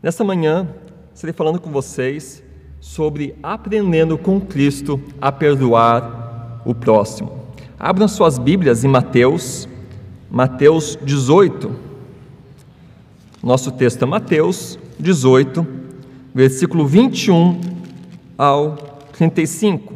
[0.00, 0.68] Nessa manhã,
[1.12, 2.40] estarei falando com vocês
[2.80, 7.48] sobre aprendendo com Cristo a perdoar o próximo.
[7.76, 9.68] Abram suas Bíblias em Mateus,
[10.30, 11.74] Mateus 18.
[13.42, 15.66] Nosso texto é Mateus 18,
[16.32, 17.60] versículo 21
[18.36, 18.76] ao
[19.12, 19.94] 35.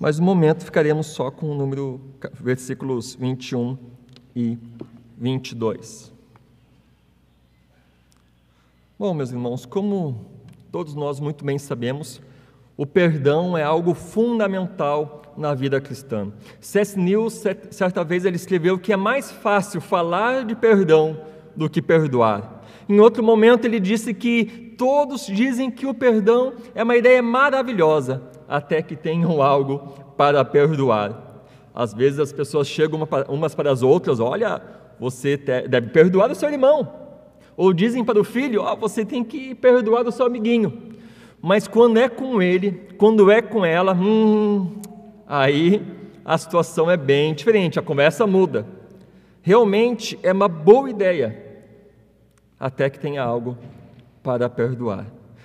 [0.00, 2.00] Mas no momento ficaremos só com o número
[2.40, 3.78] versículos 21
[4.34, 4.58] e
[5.16, 6.19] 22.
[9.00, 10.26] Bom, meus irmãos, como
[10.70, 12.20] todos nós muito bem sabemos,
[12.76, 16.30] o perdão é algo fundamental na vida cristã.
[16.60, 17.00] C.S.
[17.00, 21.18] Lewis, certa vez, ele escreveu que é mais fácil falar de perdão
[21.56, 22.62] do que perdoar.
[22.86, 28.22] Em outro momento, ele disse que todos dizem que o perdão é uma ideia maravilhosa,
[28.46, 29.78] até que tenham algo
[30.14, 31.46] para perdoar.
[31.74, 34.60] Às vezes as pessoas chegam umas para as outras: olha,
[35.00, 36.99] você deve perdoar o seu irmão.
[37.60, 40.96] Ou dizem para o filho: oh, você tem que perdoar o seu amiguinho.
[41.42, 44.80] Mas quando é com ele, quando é com ela, hum,
[45.26, 45.82] aí
[46.24, 48.66] a situação é bem diferente, a conversa muda.
[49.42, 51.66] Realmente é uma boa ideia,
[52.58, 53.58] até que tenha algo
[54.22, 55.04] para perdoar.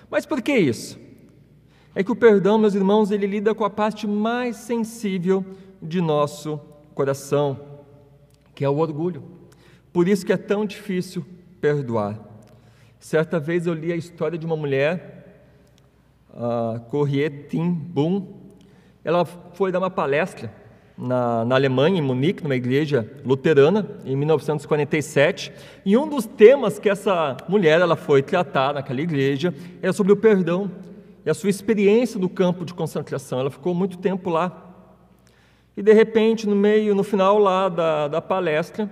[0.10, 0.98] Mas por que isso?
[1.94, 5.44] É que o perdão, meus irmãos, ele lida com a parte mais sensível
[5.82, 6.62] de nosso
[6.94, 7.60] coração,
[8.54, 9.22] que é o orgulho.
[9.92, 11.26] Por isso que é tão difícil
[11.66, 12.20] perdoar.
[13.00, 15.50] Certa vez eu li a história de uma mulher,
[16.32, 18.28] a Corrie Tim Boom.
[19.04, 20.54] Ela foi dar uma palestra
[20.96, 25.52] na, na, Alemanha, em Munique, numa igreja luterana, em 1947.
[25.84, 30.18] E um dos temas que essa mulher ela foi tratar naquela igreja era sobre o
[30.18, 30.70] perdão
[31.26, 33.40] e a sua experiência no campo de concentração.
[33.40, 34.76] Ela ficou muito tempo lá.
[35.76, 38.88] E de repente, no meio, no final lá da, da palestra,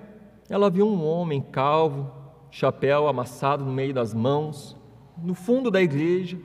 [0.49, 2.22] ela viu um homem calvo,
[2.53, 4.77] chapéu amassado no meio das mãos,
[5.17, 6.37] no fundo da igreja.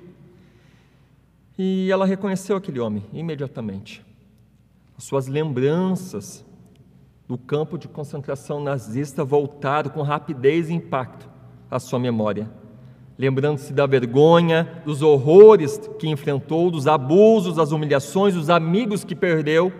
[1.58, 4.02] E ela reconheceu aquele homem imediatamente.
[4.96, 6.46] As suas lembranças
[7.28, 11.28] do campo de concentração nazista voltaram com rapidez e impacto
[11.70, 12.50] à sua memória.
[13.18, 19.70] Lembrando-se da vergonha, dos horrores que enfrentou, dos abusos, das humilhações, dos amigos que perdeu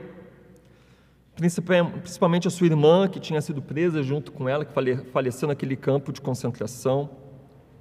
[1.39, 4.73] principalmente a sua irmã, que tinha sido presa junto com ela, que
[5.13, 7.09] faleceu naquele campo de concentração.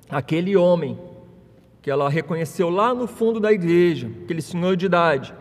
[0.07, 0.97] Aquele homem
[1.81, 5.34] que ela reconheceu lá no fundo da igreja, aquele senhor de idade,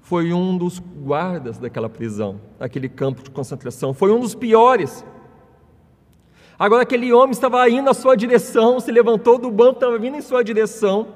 [0.00, 5.04] foi um dos guardas daquela prisão, daquele campo de concentração, foi um dos piores.
[6.56, 10.20] Agora aquele homem estava indo na sua direção, se levantou do banco, estava vindo em
[10.20, 11.08] sua direção,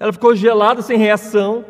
[0.00, 1.64] ela ficou gelada, sem reação,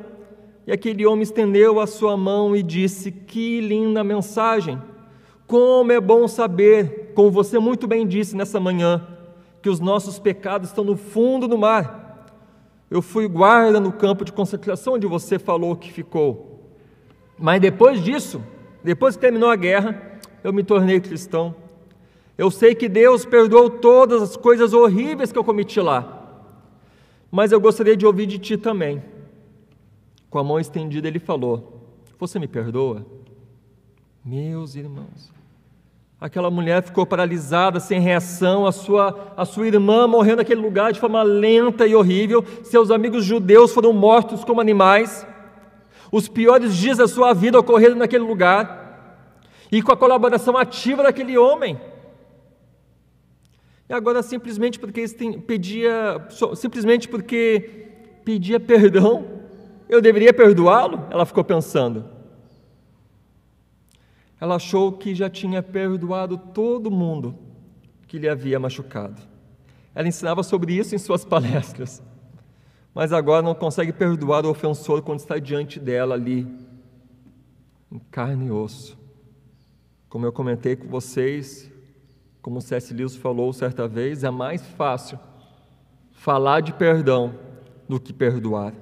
[0.66, 4.80] e aquele homem estendeu a sua mão e disse: Que linda mensagem!
[5.46, 9.06] Como é bom saber, como você muito bem disse nessa manhã,
[9.60, 12.26] que os nossos pecados estão no fundo do mar.
[12.90, 16.62] Eu fui guarda no campo de concentração onde você falou que ficou.
[17.38, 18.42] Mas depois disso,
[18.82, 21.54] depois que terminou a guerra, eu me tornei cristão.
[22.38, 26.22] Eu sei que Deus perdoou todas as coisas horríveis que eu cometi lá.
[27.30, 29.02] Mas eu gostaria de ouvir de ti também
[30.34, 31.80] com a mão estendida, ele falou:
[32.18, 33.06] Você me perdoa?
[34.24, 35.32] Meus irmãos,
[36.20, 40.98] aquela mulher ficou paralisada, sem reação, a sua, a sua irmã morreu naquele lugar de
[40.98, 45.24] forma lenta e horrível, seus amigos judeus foram mortos como animais,
[46.10, 49.30] os piores dias da sua vida ocorreram naquele lugar,
[49.70, 51.80] e com a colaboração ativa daquele homem.
[53.88, 55.06] E agora, simplesmente porque
[55.46, 57.86] pedia, simplesmente porque
[58.24, 59.43] pedia perdão,
[59.88, 61.06] eu deveria perdoá-lo?
[61.10, 62.04] Ela ficou pensando.
[64.40, 67.38] Ela achou que já tinha perdoado todo mundo
[68.06, 69.20] que lhe havia machucado.
[69.94, 72.02] Ela ensinava sobre isso em suas palestras,
[72.94, 76.46] mas agora não consegue perdoar o ofensor quando está diante dela ali,
[77.90, 78.98] em carne e osso.
[80.08, 81.70] Como eu comentei com vocês,
[82.42, 82.92] como C.S.
[82.92, 85.18] Lewis falou certa vez, é mais fácil
[86.12, 87.34] falar de perdão
[87.88, 88.74] do que perdoar.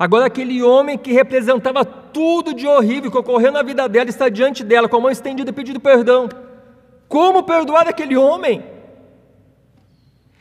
[0.00, 4.64] Agora, aquele homem que representava tudo de horrível que ocorreu na vida dela está diante
[4.64, 6.26] dela, com a mão estendida, pedindo perdão.
[7.06, 8.64] Como perdoar aquele homem?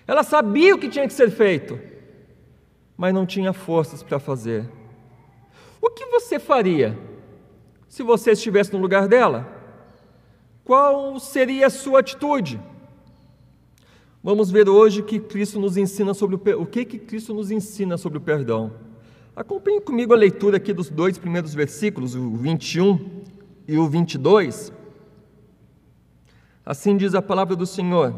[0.07, 1.77] Ela sabia o que tinha que ser feito,
[2.95, 4.65] mas não tinha forças para fazer.
[5.81, 6.97] O que você faria
[7.89, 9.45] se você estivesse no lugar dela?
[10.63, 12.61] Qual seria a sua atitude?
[14.23, 17.97] Vamos ver hoje que Cristo nos ensina sobre o, o que que Cristo nos ensina
[17.97, 18.87] sobre o perdão.
[19.39, 23.23] Acompanhe comigo a leitura aqui dos dois primeiros versículos, o 21
[23.65, 24.73] e o 22.
[26.65, 28.13] Assim diz a palavra do Senhor.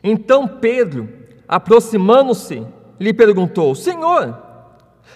[0.00, 1.08] Então Pedro,
[1.48, 2.64] aproximando-se,
[3.00, 4.40] lhe perguntou: Senhor,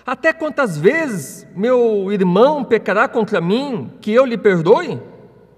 [0.05, 5.01] até quantas vezes meu irmão pecará contra mim que eu lhe perdoe?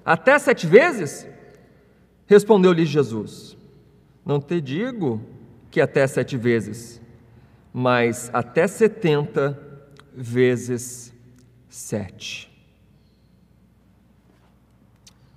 [0.04, 1.26] Até sete vezes?
[2.26, 3.56] Respondeu-lhe Jesus:
[4.26, 5.22] Não te digo
[5.70, 7.00] que até sete vezes,
[7.76, 9.60] mas até setenta
[10.14, 11.12] vezes
[11.68, 12.48] sete.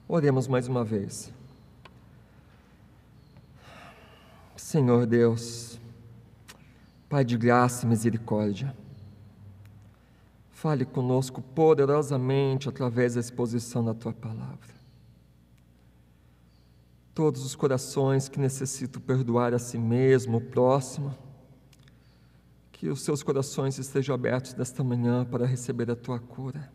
[0.07, 1.33] Oremos mais uma vez.
[4.55, 5.79] Senhor Deus,
[7.09, 8.75] Pai de graça e misericórdia,
[10.51, 14.75] fale conosco poderosamente através da exposição da tua palavra.
[17.15, 21.15] Todos os corações que necessitam perdoar a si mesmo, o próximo,
[22.77, 26.71] que os seus corações estejam abertos desta manhã para receber a tua cura.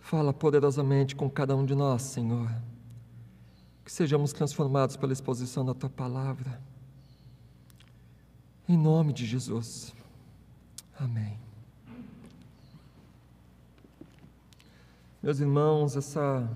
[0.00, 2.50] Fala poderosamente com cada um de nós, Senhor.
[3.84, 6.60] Que sejamos transformados pela exposição da tua palavra.
[8.68, 9.94] Em nome de Jesus.
[10.98, 11.38] Amém.
[15.22, 16.50] Meus irmãos, essa,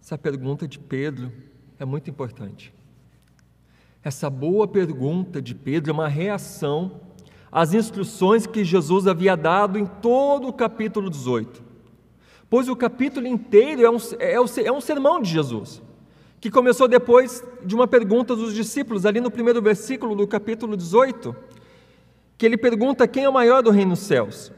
[0.00, 1.32] essa pergunta de Pedro
[1.80, 2.72] é muito importante.
[4.04, 7.07] Essa boa pergunta de Pedro é uma reação
[7.50, 11.68] às instruções que Jesus havia dado em todo o capítulo 18
[12.50, 14.34] pois o capítulo inteiro é um, é,
[14.64, 15.82] é um sermão de Jesus,
[16.40, 21.34] que começou depois de uma pergunta dos discípulos, ali no primeiro versículo do capítulo 18,
[22.36, 24.52] que ele pergunta quem é o maior do reino dos céus.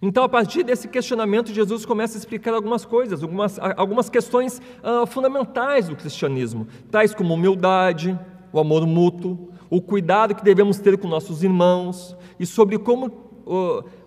[0.00, 5.06] Então, a partir desse questionamento, Jesus começa a explicar algumas coisas, algumas, algumas questões uh,
[5.06, 8.18] fundamentais do cristianismo, tais como humildade,
[8.52, 13.30] o amor mútuo, o cuidado que devemos ter com nossos irmãos e sobre como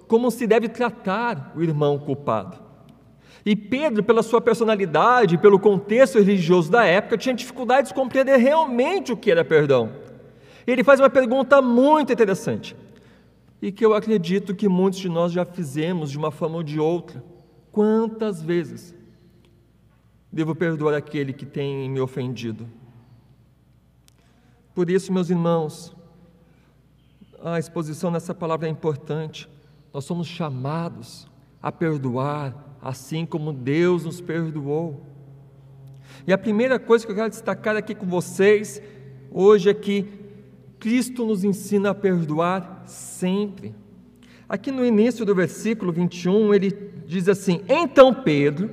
[0.07, 2.57] como se deve tratar o irmão culpado.
[3.45, 9.11] E Pedro, pela sua personalidade, pelo contexto religioso da época, tinha dificuldade de compreender realmente
[9.11, 9.91] o que era perdão.
[10.65, 12.75] Ele faz uma pergunta muito interessante
[13.61, 16.79] e que eu acredito que muitos de nós já fizemos de uma forma ou de
[16.79, 17.23] outra.
[17.71, 18.95] Quantas vezes
[20.31, 22.67] devo perdoar aquele que tem me ofendido?
[24.75, 25.95] Por isso, meus irmãos,
[27.41, 29.47] a exposição nessa palavra é importante.
[29.93, 31.25] Nós somos chamados
[31.63, 35.01] a perdoar, assim como Deus nos perdoou.
[36.27, 38.81] E a primeira coisa que eu quero destacar aqui com vocês
[39.31, 40.05] hoje é que
[40.77, 43.73] Cristo nos ensina a perdoar sempre.
[44.47, 48.69] Aqui no início do versículo 21, ele diz assim: Então Pedro,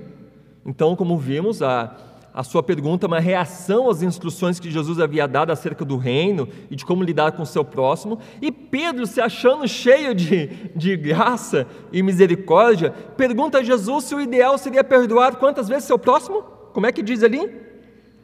[0.66, 1.96] então, como vimos, a
[2.34, 6.76] a sua pergunta uma reação às instruções que Jesus havia dado acerca do reino e
[6.76, 8.18] de como lidar com o seu próximo.
[8.40, 14.20] E Pedro, se achando cheio de, de graça e misericórdia, pergunta a Jesus se o
[14.20, 16.42] ideal seria perdoar quantas vezes seu próximo?
[16.72, 17.50] Como é que diz ali?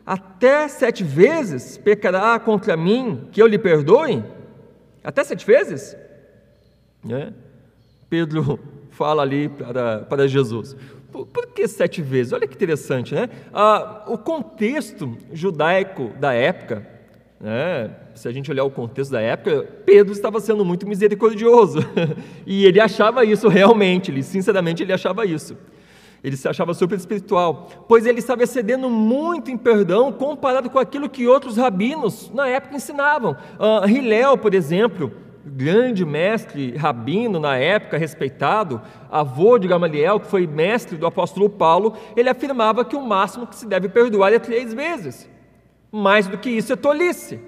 [0.07, 4.25] Até sete vezes pecará contra mim que eu lhe perdoe?
[5.05, 5.95] Até sete vezes?
[7.11, 7.31] É.
[8.09, 8.59] Pedro
[8.91, 10.75] fala ali para, para Jesus.
[11.19, 12.33] Por, por, que sete vezes?
[12.33, 13.29] Olha que interessante, né?
[13.53, 16.87] Ah, o contexto judaico da época,
[17.41, 17.91] né?
[18.15, 21.81] se a gente olhar o contexto da época, Pedro estava sendo muito misericordioso
[22.47, 25.57] e ele achava isso realmente, ele sinceramente ele achava isso.
[26.23, 31.09] Ele se achava super espiritual, pois ele estava excedendo muito em perdão comparado com aquilo
[31.09, 33.37] que outros rabinos na época ensinavam.
[33.59, 35.13] Uh, Hilel, por exemplo,
[35.49, 41.97] grande mestre rabino na época, respeitado, avô de Gamaliel, que foi mestre do apóstolo Paulo,
[42.17, 45.29] ele afirmava que o máximo que se deve perdoar é três vezes.
[45.91, 47.41] Mais do que isso é tolice.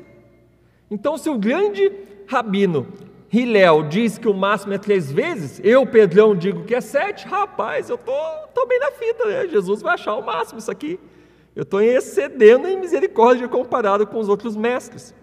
[0.91, 1.93] Então, se o grande
[2.27, 2.87] rabino
[3.33, 7.89] Hilel diz que o máximo é três vezes, eu, Pedrão, digo que é sete, rapaz,
[7.89, 8.13] eu tô,
[8.53, 9.47] tô bem na fita, né?
[9.47, 10.99] Jesus vai achar o máximo isso aqui.
[11.55, 15.15] Eu estou excedendo em misericórdia comparado com os outros mestres.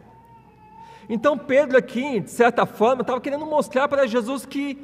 [1.10, 4.76] Então Pedro aqui, de certa forma, estava querendo mostrar para Jesus que,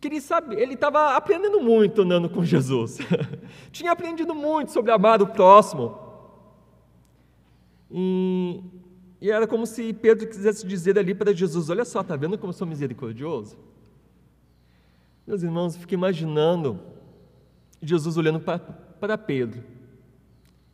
[0.00, 2.98] que ele, sabe, ele estava aprendendo muito andando com Jesus.
[3.70, 5.98] Tinha aprendido muito sobre amar o próximo.
[7.90, 8.62] E,
[9.20, 12.50] e, era como se Pedro quisesse dizer ali para Jesus: Olha só, está vendo como
[12.50, 13.56] eu sou misericordioso?
[15.26, 16.80] Meus irmãos, eu fico imaginando
[17.80, 19.62] Jesus olhando para Pedro.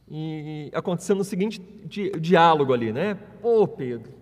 [0.08, 3.18] E acontecendo o seguinte di, diálogo ali, né?
[3.42, 4.19] Ô oh, Pedro,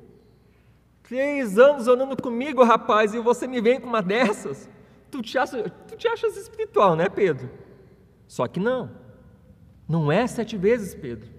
[1.08, 4.68] Três anos andando comigo, rapaz, e você me vem com uma dessas?
[5.10, 7.48] Tu te, acha, tu te achas espiritual, né, Pedro?
[8.26, 8.90] Só que não.
[9.88, 11.30] Não é sete vezes, Pedro,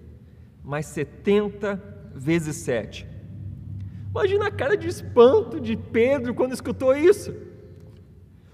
[0.63, 1.79] mas setenta
[2.15, 3.07] vezes sete.
[4.09, 7.31] Imagina a cara de espanto de Pedro quando escutou isso.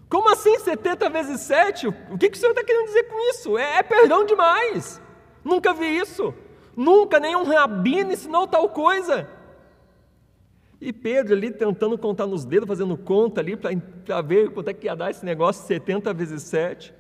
[0.10, 1.88] Como assim 70 vezes 7?
[1.88, 3.58] O que, que o senhor está querendo dizer com isso?
[3.58, 5.02] É, é perdão demais.
[5.44, 6.34] Nunca vi isso.
[6.76, 9.28] Nunca nenhum rabino ensinou tal coisa.
[10.80, 14.88] E Pedro ali tentando contar nos dedos, fazendo conta ali para ver quanto é que
[14.88, 16.94] ia dar esse negócio, 70 vezes 7.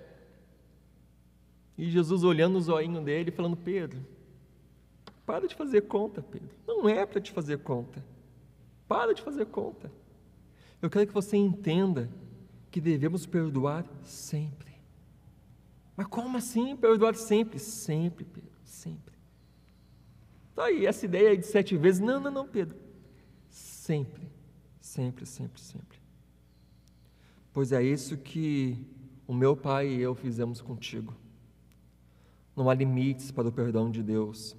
[1.77, 4.00] E Jesus olhando os olhinhos dele, falando: Pedro,
[5.25, 6.50] para de fazer conta, Pedro.
[6.65, 8.03] Não é para te fazer conta.
[8.88, 9.91] Para de fazer conta.
[10.82, 12.10] Eu quero que você entenda
[12.70, 14.74] que devemos perdoar sempre.
[15.98, 17.58] Mas como assim perdoar sempre?
[17.58, 19.15] Sempre, Pedro, sempre.
[20.53, 22.00] Tá aí, essa ideia de sete vezes.
[22.00, 22.84] Não, não, não, Pedro.
[23.85, 24.27] Sempre,
[24.81, 25.99] sempre, sempre, sempre.
[27.53, 28.83] Pois é isso que
[29.27, 31.13] o meu pai e eu fizemos contigo.
[32.55, 34.55] Não há limites para o perdão de Deus.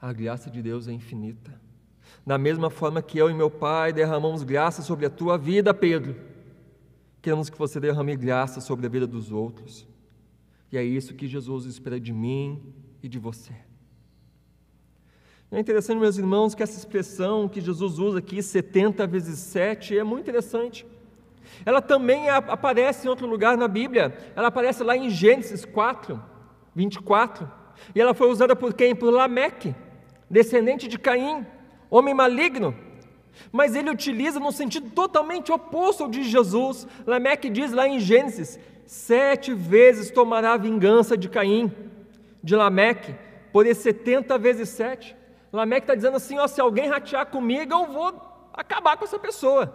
[0.00, 1.60] A graça de Deus é infinita.
[2.26, 6.16] Da mesma forma que eu e meu Pai derramamos graça sobre a tua vida, Pedro,
[7.22, 9.86] queremos que você derrame graça sobre a vida dos outros.
[10.72, 13.54] E é isso que Jesus espera de mim e de você.
[15.50, 20.02] É interessante, meus irmãos, que essa expressão que Jesus usa aqui, 70 vezes 7, é
[20.02, 20.84] muito interessante.
[21.64, 24.16] Ela também aparece em outro lugar na Bíblia.
[24.34, 26.20] Ela aparece lá em Gênesis 4,
[26.74, 27.48] 24.
[27.94, 28.94] E ela foi usada por quem?
[28.94, 29.72] Por Lameque,
[30.28, 31.46] descendente de Caim,
[31.88, 32.74] homem maligno.
[33.52, 36.88] Mas ele utiliza no sentido totalmente oposto ao de Jesus.
[37.06, 41.70] Lameque diz lá em Gênesis: sete vezes tomará a vingança de Caim,
[42.42, 43.14] de Lameque,
[43.52, 45.14] por esse 70 vezes sete.
[45.56, 49.74] Lameque está dizendo assim: ó, se alguém ratear comigo, eu vou acabar com essa pessoa.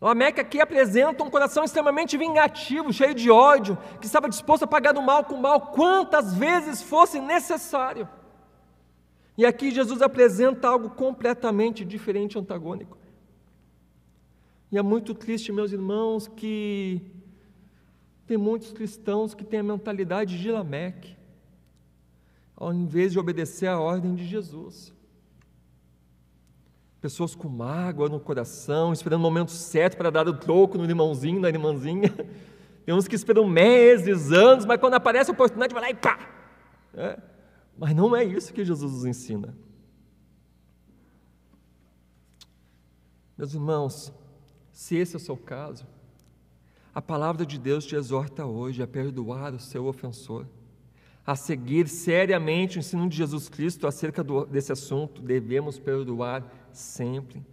[0.00, 4.92] Lameque aqui apresenta um coração extremamente vingativo, cheio de ódio, que estava disposto a pagar
[4.92, 8.08] do mal com mal quantas vezes fosse necessário.
[9.36, 12.98] E aqui Jesus apresenta algo completamente diferente, antagônico.
[14.70, 17.00] E é muito triste, meus irmãos, que
[18.26, 21.16] tem muitos cristãos que têm a mentalidade de Lameque,
[22.56, 24.92] ao invés de obedecer à ordem de Jesus
[27.02, 31.40] pessoas com mágoa no coração, esperando o momento certo para dar o troco no limãozinho,
[31.40, 32.08] na irmãzinha.
[32.86, 36.16] Tem uns que esperam meses, anos, mas quando aparece a oportunidade, vai lá e pá!
[36.94, 37.18] É.
[37.76, 39.56] Mas não é isso que Jesus nos ensina.
[43.36, 44.12] Meus irmãos,
[44.70, 45.84] se esse é o seu caso,
[46.94, 50.46] a palavra de Deus te exorta hoje a perdoar o seu ofensor,
[51.24, 55.22] a seguir seriamente o ensino de Jesus Cristo acerca do, desse assunto.
[55.22, 57.44] Devemos perdoar sempre.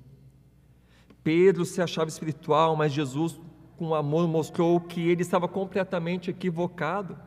[1.23, 3.39] Pedro se achava espiritual, mas Jesus,
[3.77, 7.17] com amor, mostrou que ele estava completamente equivocado,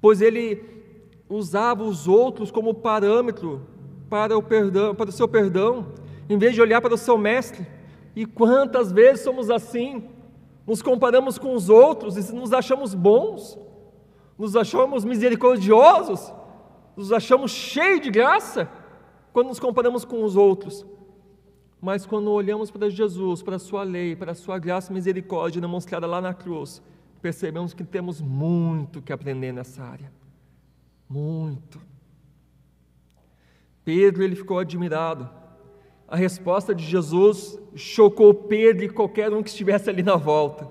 [0.00, 0.82] pois ele
[1.28, 3.66] usava os outros como parâmetro
[4.08, 5.92] para o perdão, para o seu perdão,
[6.28, 7.66] em vez de olhar para o seu mestre.
[8.14, 10.08] E quantas vezes somos assim?
[10.66, 13.58] Nos comparamos com os outros e nos achamos bons,
[14.38, 16.32] nos achamos misericordiosos,
[16.96, 18.68] nos achamos cheios de graça
[19.32, 20.84] quando nos comparamos com os outros.
[21.80, 25.60] Mas quando olhamos para Jesus, para a Sua lei, para a Sua graça e misericórdia
[25.60, 26.80] demonstrada lá na cruz,
[27.20, 30.12] percebemos que temos muito que aprender nessa área.
[31.08, 31.80] Muito.
[33.84, 35.28] Pedro ele ficou admirado.
[36.06, 40.70] A resposta de Jesus chocou Pedro e qualquer um que estivesse ali na volta.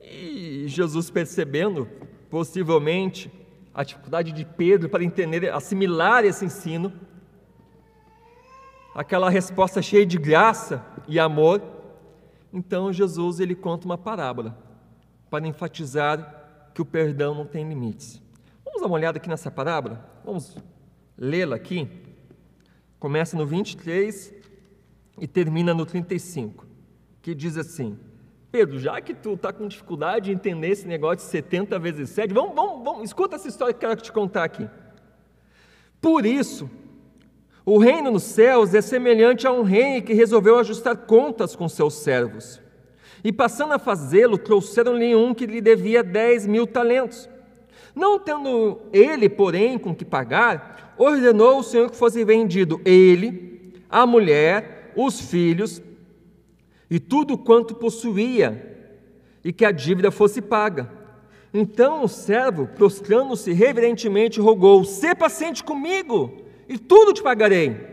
[0.00, 1.86] E Jesus percebendo,
[2.30, 3.30] possivelmente,
[3.74, 6.92] a dificuldade de Pedro para entender, assimilar esse ensino,
[8.94, 11.60] aquela resposta cheia de graça e amor,
[12.52, 14.56] então Jesus ele conta uma parábola
[15.28, 18.22] para enfatizar que o perdão não tem limites.
[18.64, 20.08] Vamos dar uma olhada aqui nessa parábola?
[20.24, 20.56] Vamos
[21.16, 21.88] lê-la aqui.
[22.98, 24.34] Começa no 23
[25.20, 26.66] e termina no 35,
[27.22, 27.98] que diz assim:
[28.50, 32.34] Pedro, já que tu está com dificuldade de entender esse negócio de 70 vezes 7,
[32.34, 34.68] vamos, vamos, vamos, escuta essa história que eu quero te contar aqui.
[36.00, 36.68] Por isso,
[37.64, 41.94] o reino nos céus é semelhante a um rei que resolveu ajustar contas com seus
[41.94, 42.60] servos.
[43.22, 47.28] E passando a fazê-lo, trouxeram-lhe um que lhe devia dez mil talentos.
[47.94, 54.06] Não tendo ele, porém, com que pagar, ordenou o Senhor que fosse vendido ele, a
[54.06, 55.80] mulher, os filhos
[56.90, 58.66] e tudo quanto possuía,
[59.44, 60.90] e que a dívida fosse paga.
[61.54, 66.32] Então o servo, prostrando-se reverentemente, rogou: Sê paciente comigo
[66.68, 67.88] e tudo te pagarei.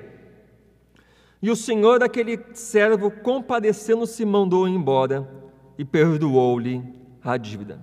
[1.41, 5.29] E o senhor daquele servo, compadecendo-se, mandou embora
[5.77, 6.83] e perdoou-lhe
[7.23, 7.79] a dívida.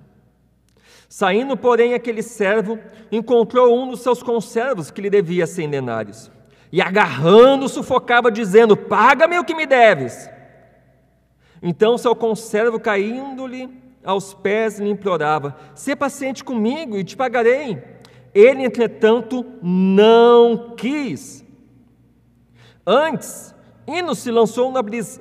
[1.07, 2.77] Saindo, porém, aquele servo
[3.11, 6.29] encontrou um dos seus conservos que lhe devia cem denários,
[6.71, 10.29] e agarrando, sufocava, dizendo: Paga-me o que me deves.
[11.67, 13.67] Então seu conservo, caindo-lhe
[14.03, 17.83] aos pés lhe implorava: Sê paciente comigo e te pagarei.
[18.35, 21.43] Ele, entretanto, não quis.
[22.85, 23.55] Antes,
[23.87, 24.71] Ino se lançou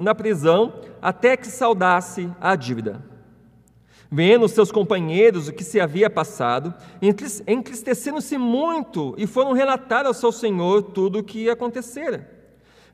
[0.01, 3.03] na prisão até que saudasse a dívida.
[4.11, 6.75] Vendo seus companheiros o que se havia passado,
[7.47, 12.31] entristecendo-se muito e foram relatar ao seu senhor tudo o que acontecera.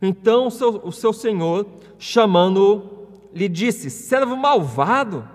[0.00, 1.66] Então o seu, o seu senhor,
[1.98, 2.99] chamando-o,
[3.34, 5.28] lhe disse: Servo malvado,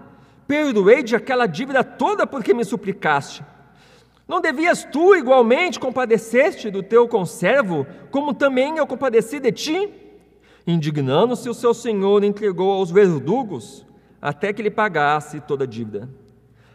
[0.47, 3.43] perdoei de aquela dívida toda porque me suplicaste.
[4.27, 9.89] Não devias tu igualmente compadecer-te do teu conservo, como também eu compadeci de ti?
[10.65, 13.85] Indignando-se, o seu senhor entregou aos verdugos,
[14.19, 16.09] até que lhe pagasse toda a dívida.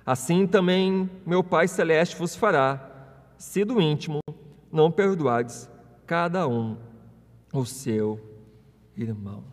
[0.07, 2.89] Assim também meu Pai Celeste vos fará,
[3.37, 4.21] se do íntimo
[4.73, 5.69] não perdoardes
[6.07, 6.77] cada um
[7.53, 8.21] o seu
[8.97, 9.50] irmão.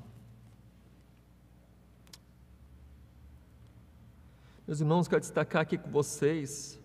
[4.67, 6.77] Meus irmãos, quero destacar aqui com vocês,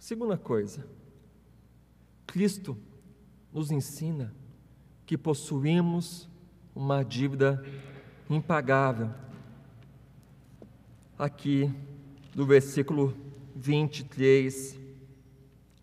[0.00, 0.84] segunda coisa,
[2.26, 2.76] Cristo
[3.52, 4.34] nos ensina
[5.06, 6.28] que possuímos
[6.74, 7.64] uma dívida
[8.28, 9.10] impagável.
[11.16, 11.72] Aqui,
[12.34, 13.16] do versículo
[13.54, 14.76] 23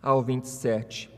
[0.02, 1.10] ao 27.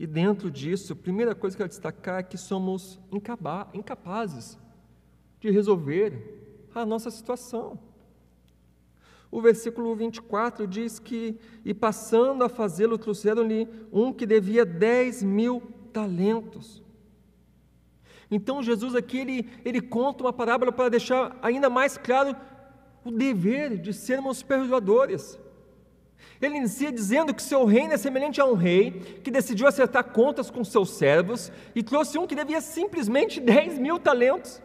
[0.00, 2.98] E dentro disso, a primeira coisa que eu quero destacar é que somos
[3.74, 4.58] incapazes
[5.38, 7.91] de resolver a nossa situação.
[9.32, 15.62] O versículo 24 diz que, e passando a fazê-lo, trouxeram-lhe um que devia 10 mil
[15.90, 16.82] talentos.
[18.30, 22.36] Então Jesus aqui ele, ele conta uma parábola para deixar ainda mais claro
[23.02, 25.38] o dever de sermos perdoadores.
[26.40, 28.90] Ele inicia dizendo que seu reino é semelhante a um rei
[29.24, 33.98] que decidiu acertar contas com seus servos e trouxe um que devia simplesmente 10 mil
[33.98, 34.60] talentos.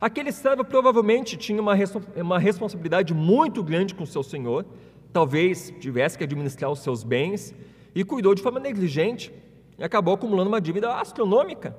[0.00, 1.74] Aquele servo provavelmente tinha uma,
[2.16, 4.64] uma responsabilidade muito grande com seu senhor,
[5.12, 7.54] talvez tivesse que administrar os seus bens
[7.94, 9.30] e cuidou de forma negligente
[9.78, 11.76] e acabou acumulando uma dívida astronômica.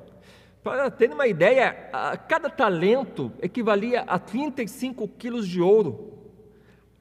[0.64, 1.74] Para ter uma ideia,
[2.28, 6.14] cada talento equivalia a 35 quilos de ouro.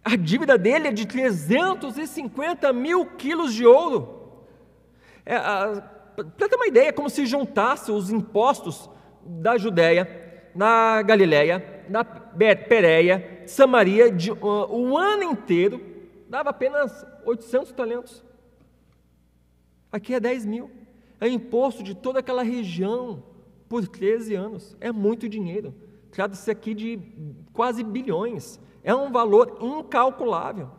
[0.03, 4.39] A dívida dele é de 350 mil quilos de ouro.
[5.27, 8.89] É, Para ter uma ideia, é como se juntasse os impostos
[9.23, 14.37] da Judéia, na Galiléia, na Pérea, Samaria, de, uh,
[14.69, 15.81] o ano inteiro,
[16.29, 18.25] dava apenas 800 talentos.
[19.91, 20.71] Aqui é 10 mil.
[21.21, 23.23] É imposto de toda aquela região
[23.69, 24.77] por 13 anos.
[24.81, 25.75] É muito dinheiro.
[26.11, 26.99] Trata-se aqui de
[27.53, 28.61] quase bilhões.
[28.83, 30.71] É um valor incalculável.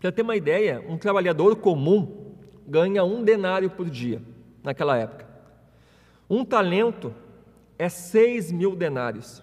[0.00, 2.34] Para ter uma ideia, um trabalhador comum
[2.66, 4.22] ganha um denário por dia
[4.62, 5.26] naquela época.
[6.28, 7.14] Um talento
[7.78, 9.42] é 6 mil denários.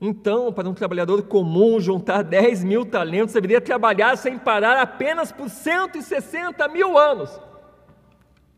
[0.00, 5.48] Então, para um trabalhador comum juntar 10 mil talentos, deveria trabalhar sem parar apenas por
[5.48, 7.40] 160 mil anos.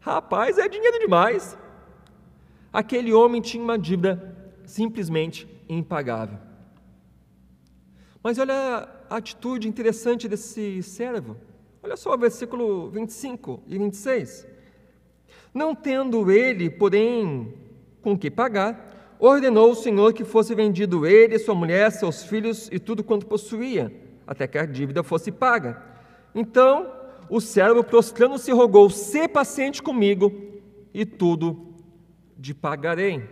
[0.00, 1.56] Rapaz, é dinheiro demais.
[2.72, 6.38] Aquele homem tinha uma dívida simplesmente impagável.
[8.22, 11.36] Mas olha a atitude interessante desse servo.
[11.82, 14.46] Olha só o versículo 25 e 26.
[15.54, 17.54] Não tendo ele, porém,
[18.02, 18.85] com que pagar,
[19.18, 23.92] ordenou o Senhor que fosse vendido ele, sua mulher, seus filhos e tudo quanto possuía,
[24.26, 25.82] até que a dívida fosse paga.
[26.34, 26.92] Então
[27.28, 30.32] o servo, prostrando-se, rogou: Sê paciente comigo,
[30.94, 31.74] e tudo
[32.40, 33.22] te pagarei.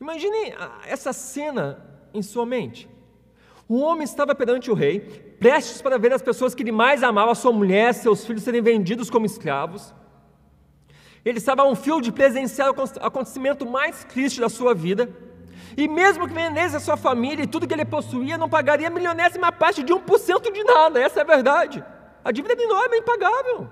[0.00, 0.54] Imagine
[0.86, 2.88] essa cena em sua mente.
[3.68, 5.00] O homem estava perante o rei,
[5.38, 9.08] prestes para ver as pessoas que ele mais amava, sua mulher, seus filhos, serem vendidos
[9.08, 9.94] como escravos.
[11.24, 15.08] Ele estava a um fio de presenciar o acontecimento mais triste da sua vida.
[15.76, 18.90] E mesmo que vendesse a sua família e tudo que ele possuía, não pagaria a
[18.90, 21.84] milionésima parte de 1% de nada, essa é a verdade.
[22.22, 23.68] A dívida de Noé é impagável.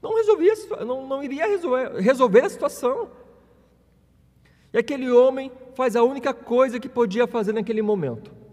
[0.00, 0.54] Não, resolvia,
[0.86, 3.10] não, não iria resolver, resolver a situação.
[4.72, 8.44] E aquele homem faz a única coisa que podia fazer naquele momento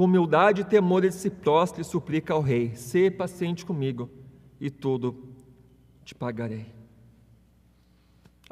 [0.00, 4.08] com humildade e temor ele se prostra e suplica ao rei: Sê paciente comigo
[4.58, 5.29] e tudo
[6.10, 6.66] te pagarei.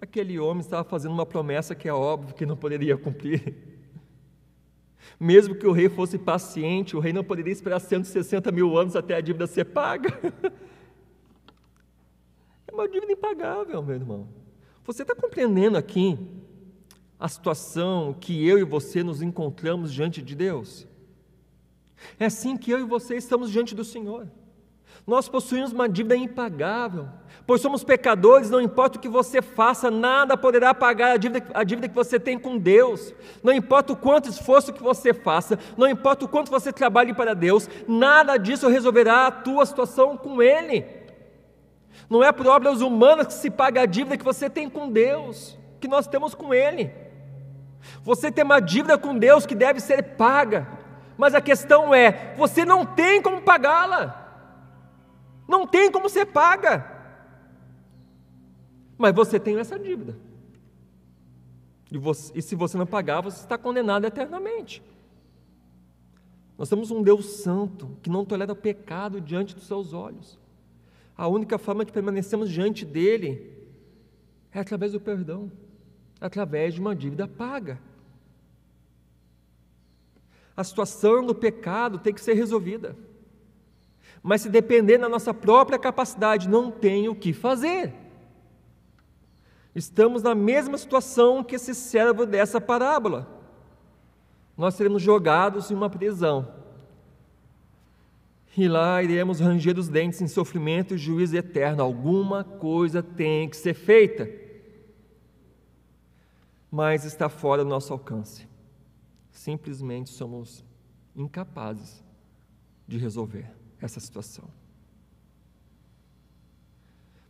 [0.01, 3.57] Aquele homem estava fazendo uma promessa que é óbvio que não poderia cumprir.
[5.19, 9.17] Mesmo que o rei fosse paciente, o rei não poderia esperar 160 mil anos até
[9.17, 10.09] a dívida ser paga.
[12.69, 14.29] É uma dívida impagável, meu irmão.
[14.85, 16.17] Você está compreendendo aqui
[17.19, 20.87] a situação que eu e você nos encontramos diante de Deus?
[22.21, 24.29] É assim que eu e você estamos diante do Senhor.
[25.09, 27.09] Nós possuímos uma dívida impagável,
[27.47, 31.65] pois somos pecadores, não importa o que você faça, nada poderá pagar a dívida, a
[31.65, 33.15] dívida que você tem com Deus.
[33.43, 37.33] Não importa o quanto esforço que você faça, não importa o quanto você trabalhe para
[37.33, 40.85] Deus, nada disso resolverá a tua situação com Ele.
[42.11, 45.57] Não é por obras humanas que se paga a dívida que você tem com Deus,
[45.81, 46.93] que nós temos com Ele.
[48.05, 50.69] Você tem uma dívida com Deus que deve ser paga,
[51.17, 54.28] mas a questão é: você não tem como pagá-la,
[55.49, 56.97] não tem como ser paga,
[58.99, 60.15] mas você tem essa dívida.
[61.91, 64.83] E, você, e se você não pagar, você está condenado eternamente.
[66.59, 70.39] Nós temos um Deus santo que não tolera o pecado diante dos seus olhos.
[71.17, 73.57] A única forma de permanecermos diante dele
[74.53, 75.51] é através do perdão,
[76.21, 77.81] através de uma dívida paga.
[80.57, 82.97] A situação do pecado tem que ser resolvida.
[84.29, 87.95] Mas se depender da nossa própria capacidade, não tem o que fazer.
[89.75, 93.27] Estamos na mesma situação que esse servo dessa parábola.
[94.55, 96.47] Nós seremos jogados em uma prisão
[98.55, 101.83] e lá iremos ranger os dentes em sofrimento e juízo eterno.
[101.83, 104.29] Alguma coisa tem que ser feita,
[106.71, 108.47] mas está fora do nosso alcance.
[109.33, 110.63] Simplesmente somos
[111.17, 112.05] incapazes
[112.87, 114.45] de resolver essa situação.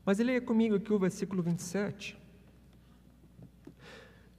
[0.04, 2.16] Mas leia comigo aqui o versículo 27.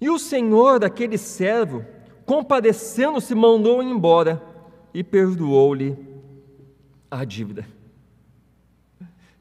[0.02, 1.86] E o Senhor daquele servo,
[2.26, 4.42] compadecendo-se, mandou embora
[4.94, 5.98] e perdoou-lhe
[7.12, 7.68] a dívida.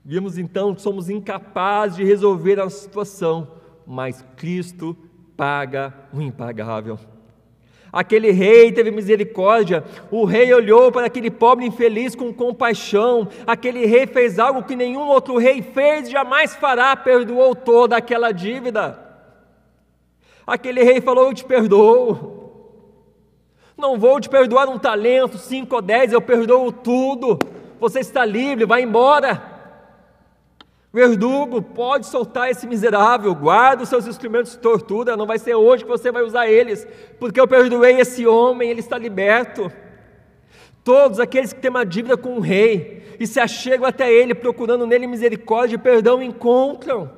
[0.04, 4.96] Vimos então que somos incapazes de resolver a situação, mas Cristo
[5.37, 6.98] paga o impagável.
[7.92, 14.07] Aquele rei teve misericórdia, o rei olhou para aquele pobre infeliz com compaixão, aquele rei
[14.07, 18.98] fez algo que nenhum outro rei fez e jamais fará, perdoou toda aquela dívida.
[20.46, 22.38] Aquele rei falou: Eu te perdoo,
[23.77, 27.38] não vou te perdoar um talento, cinco ou dez, eu perdoo tudo.
[27.81, 29.57] Você está livre, vai embora.
[30.92, 35.85] Verdugo, pode soltar esse miserável, guarda os seus instrumentos de tortura, não vai ser hoje
[35.85, 36.87] que você vai usar eles,
[37.18, 39.70] porque eu perdoei esse homem, ele está liberto.
[40.83, 44.87] Todos aqueles que têm uma dívida com o rei e se achegam até ele, procurando
[44.87, 47.11] nele misericórdia e perdão, encontram.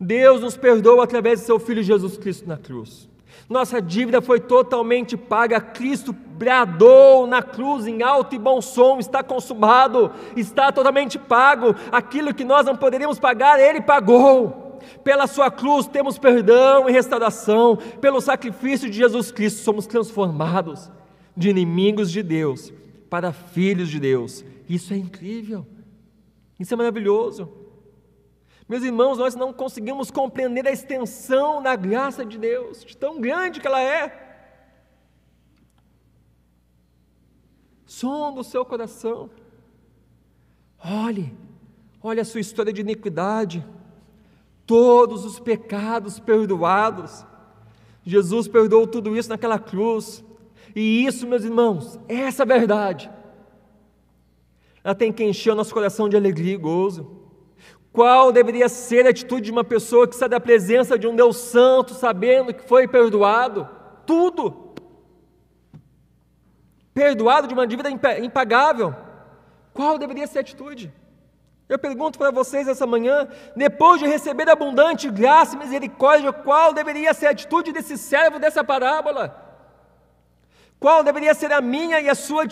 [0.00, 3.08] Deus nos perdoa através de seu Filho Jesus Cristo na cruz.
[3.52, 5.60] Nossa dívida foi totalmente paga.
[5.60, 11.74] Cristo bradou na cruz em alto e bom som: está consumado, está totalmente pago.
[11.92, 14.80] Aquilo que nós não poderíamos pagar, Ele pagou.
[15.04, 17.76] Pela Sua cruz temos perdão e restauração.
[18.00, 20.90] Pelo sacrifício de Jesus Cristo somos transformados
[21.36, 22.72] de inimigos de Deus
[23.10, 24.44] para filhos de Deus.
[24.68, 25.66] Isso é incrível.
[26.58, 27.61] Isso é maravilhoso.
[28.72, 33.60] Meus irmãos, nós não conseguimos compreender a extensão da graça de Deus, de tão grande
[33.60, 34.48] que ela é.
[37.84, 39.28] Som do seu coração.
[40.82, 41.36] Olhe,
[42.02, 43.62] olhe a sua história de iniquidade,
[44.64, 47.26] todos os pecados perdoados.
[48.02, 50.24] Jesus perdoou tudo isso naquela cruz.
[50.74, 53.10] E isso, meus irmãos, essa verdade,
[54.82, 57.21] ela tem que encher o nosso coração de alegria e gozo.
[57.92, 61.36] Qual deveria ser a atitude de uma pessoa que sai da presença de um Deus
[61.36, 63.68] Santo, sabendo que foi perdoado?
[64.06, 64.72] Tudo.
[66.94, 68.94] Perdoado de uma dívida impagável.
[69.74, 70.92] Qual deveria ser a atitude?
[71.68, 77.14] Eu pergunto para vocês essa manhã, depois de receber abundante graça e misericórdia, qual deveria
[77.14, 79.38] ser a atitude desse servo dessa parábola?
[80.80, 82.44] Qual deveria ser a minha e a sua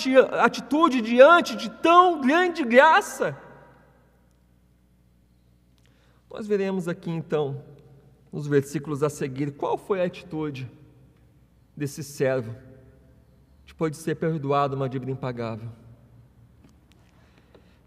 [0.43, 3.37] atitude diante de tão grande graça?
[6.31, 7.63] Nós veremos aqui então,
[8.33, 10.71] nos versículos a seguir, qual foi a atitude
[11.77, 12.55] desse servo
[13.67, 15.69] depois de ser perdoado uma dívida impagável.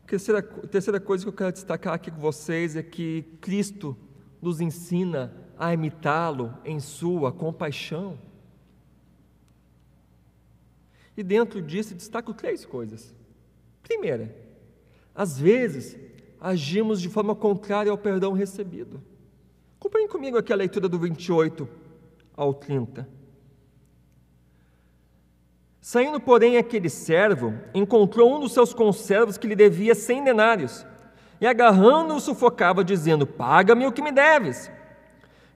[0.08, 3.95] Terceira, terceira coisa que eu quero destacar aqui com vocês é que Cristo
[4.41, 8.19] nos ensina a imitá-lo em sua compaixão.
[11.15, 13.13] E dentro disso destaco três coisas.
[13.82, 14.36] Primeira,
[15.13, 15.97] às vezes
[16.43, 19.01] agimos de forma contrária ao perdão recebido.
[19.79, 21.65] Acompanhe comigo aqui a leitura do 28
[22.36, 23.08] ao 30.
[25.79, 30.86] Saindo, porém, aquele servo, encontrou um dos seus conservos que lhe devia cem denários,
[31.39, 34.69] e agarrando-o sufocava, dizendo: Paga-me o que me deves.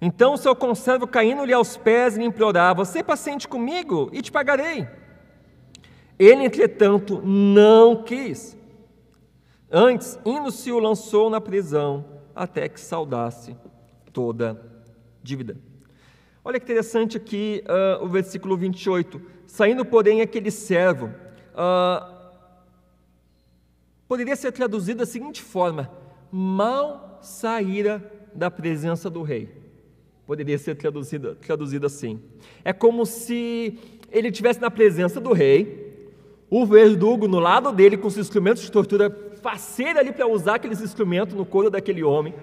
[0.01, 4.87] Então o seu conservo, caindo-lhe aos pés, lhe implorava: Sê paciente comigo e te pagarei.
[6.19, 8.56] Ele, entretanto, não quis
[9.71, 13.55] Antes, indo-se o lançou na prisão, até que saudasse
[14.13, 14.61] toda
[15.21, 15.57] dívida.
[16.43, 19.21] Olha que interessante aqui uh, o versículo 28.
[19.45, 22.15] Saindo, porém, aquele servo, uh,
[24.07, 25.91] poderia ser traduzido da seguinte forma:
[26.31, 28.01] mal saíra
[28.33, 29.49] da presença do rei.
[30.25, 32.21] Poderia ser traduzido, traduzido assim.
[32.63, 33.77] É como se
[34.09, 35.86] ele estivesse na presença do rei,
[36.49, 39.09] o verdugo no lado dele com os instrumentos de tortura,
[39.41, 42.33] faceiro ali para usar aqueles instrumentos no couro daquele homem.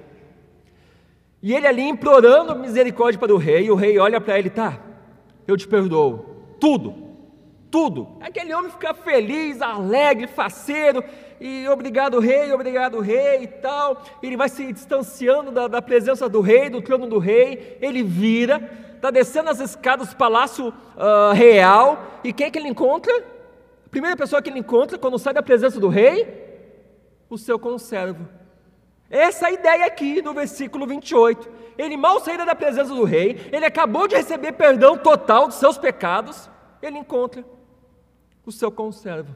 [1.43, 4.79] E ele ali implorando misericórdia para o rei, e o rei olha para ele, tá,
[5.47, 6.25] eu te perdoo,
[6.59, 6.95] tudo,
[7.71, 8.17] tudo.
[8.21, 11.03] Aquele homem fica feliz, alegre, faceiro,
[11.41, 14.03] e obrigado rei, obrigado rei e tal.
[14.23, 18.71] Ele vai se distanciando da, da presença do rei, do trono do rei, ele vira,
[18.95, 23.34] está descendo as escadas do palácio uh, real, e quem é que ele encontra?
[23.95, 26.19] Primeira pessoa que ele encontra quando sai da presença do rei?
[27.31, 28.27] O seu conservo
[29.15, 31.49] essa é ideia aqui no versículo 28.
[31.79, 35.79] Ele mal saíra da presença do rei, ele acabou de receber perdão total dos seus
[35.79, 36.51] pecados,
[36.83, 37.45] ele encontra
[38.45, 39.35] o seu conservo,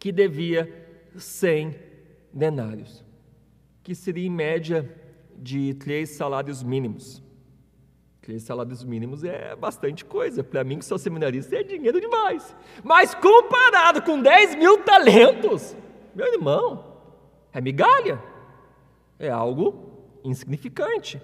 [0.00, 0.68] que devia
[1.16, 1.76] 100
[2.32, 3.04] denários,
[3.84, 4.92] que seria em média
[5.36, 7.22] de três salários mínimos.
[8.26, 10.42] Três salários mínimos é bastante coisa.
[10.42, 12.56] Para mim, que sou seminarista, é dinheiro demais.
[12.82, 15.76] Mas comparado com 10 mil talentos,
[16.12, 16.96] meu irmão,
[17.52, 18.20] é migalha
[19.16, 21.22] é algo insignificante.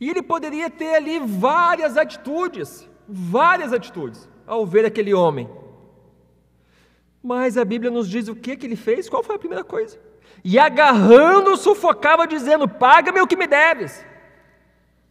[0.00, 5.50] E ele poderia ter ali várias atitudes, várias atitudes, ao ver aquele homem.
[7.22, 10.00] Mas a Bíblia nos diz o que, que ele fez, qual foi a primeira coisa?
[10.42, 14.02] E agarrando, sufocava, dizendo: Paga-me o que me deves.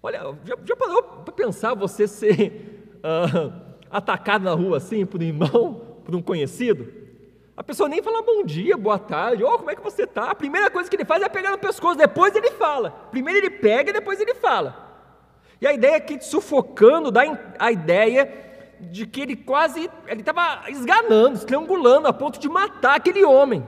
[0.04, 3.54] Olha, já, já parou para pensar você ser uh,
[3.90, 7.02] atacado na rua assim por um irmão, por um conhecido?
[7.56, 10.32] A pessoa nem fala bom dia, boa tarde, oh, como é que você está?
[10.32, 12.90] A primeira coisa que ele faz é pegar no pescoço, depois ele fala.
[13.12, 14.90] Primeiro ele pega e depois ele fala.
[15.60, 17.22] E a ideia aqui de sufocando dá
[17.60, 18.34] a ideia
[18.80, 23.64] de que ele quase, ele estava esganando, estrangulando a ponto de matar aquele homem.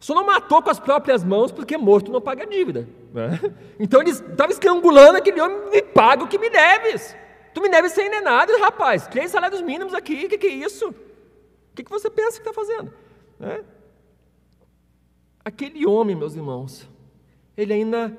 [0.00, 2.88] Só não matou com as próprias mãos porque morto não paga dívida.
[3.12, 3.40] Né?
[3.80, 7.16] Então ele estava estrangulando aquele homem, me paga o que me deves.
[7.54, 9.06] Tu me deves sem nada, rapaz.
[9.06, 10.94] Três salários mínimos aqui, o que, que é isso?
[11.78, 12.92] que, que você pensa que está fazendo?
[13.38, 13.64] Né?
[15.44, 16.88] Aquele homem, meus irmãos,
[17.56, 18.16] ele ainda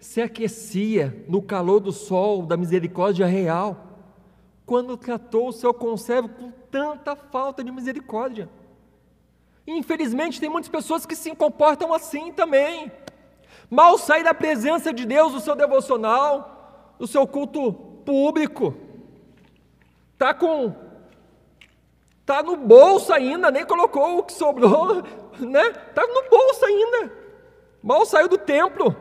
[0.00, 3.84] se aquecia no calor do sol da misericórdia real,
[4.64, 8.48] quando tratou o seu conservo com tanta falta de misericórdia.
[9.66, 12.90] infelizmente, tem muitas pessoas que se comportam assim também.
[13.70, 17.72] Mal sai da presença de Deus o seu devocional, o seu culto
[18.04, 18.74] público,
[20.14, 20.86] está com
[22.20, 24.96] Está no bolso ainda, nem colocou o que sobrou,
[25.38, 25.68] né?
[25.68, 27.12] Está no bolso ainda.
[27.80, 28.96] Mal saiu do templo.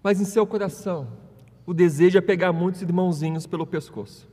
[0.00, 1.08] Mas em seu coração,
[1.66, 4.28] o desejo é pegar muitos irmãozinhos pelo pescoço.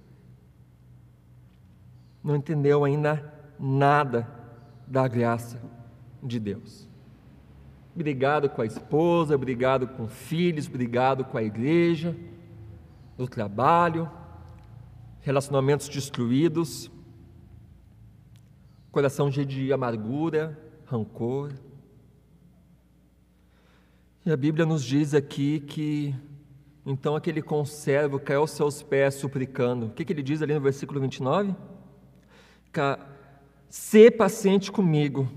[2.24, 4.30] Não entendeu ainda nada
[4.86, 5.60] da graça
[6.26, 6.90] de Deus.
[7.94, 12.16] Obrigado com a esposa, obrigado com filhos, obrigado com a igreja,
[13.18, 14.10] no trabalho
[15.26, 16.92] relacionamentos destruídos,
[18.92, 21.52] coração cheio de amargura, rancor.
[24.24, 26.14] E a Bíblia nos diz aqui que
[26.86, 29.88] então aquele conservo caiu aos seus pés suplicando.
[29.88, 31.56] O que, que ele diz ali no versículo 29?
[33.68, 35.28] Sê paciente comigo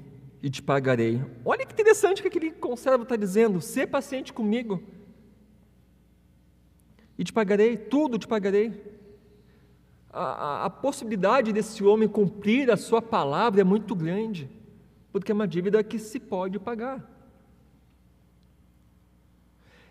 [0.42, 1.22] e te pagarei.
[1.44, 4.82] Olha que interessante que aquele conservo está dizendo: Sê paciente comigo
[7.18, 8.98] e te pagarei, tudo te pagarei
[10.10, 14.50] a, a, possibilidade desse homem cumprir a sua palavra é muito grande,
[15.12, 17.16] porque é uma dívida que se pode pagar.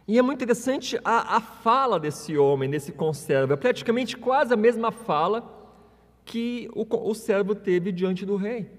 [0.08, 4.58] E é muito interessante a, a fala desse homem, desse conservo, é praticamente quase a
[4.58, 5.54] mesma fala
[6.24, 8.72] que o, o servo teve diante do rei.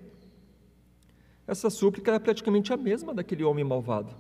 [1.48, 4.14] Essa súplica era praticamente a mesma daquele homem malvado,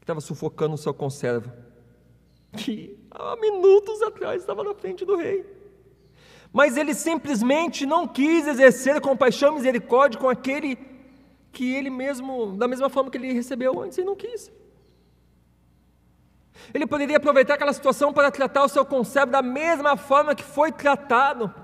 [0.00, 1.52] que estava sufocando o seu conservo,
[2.56, 5.46] que há minutos atrás estava na frente do rei.
[6.52, 10.76] Mas ele simplesmente não quis exercer compaixão e misericórdia com aquele
[11.52, 14.50] que ele mesmo, da mesma forma que ele recebeu antes, ele não quis.
[16.74, 20.72] Ele poderia aproveitar aquela situação para tratar o seu conservo da mesma forma que foi
[20.72, 21.54] tratado,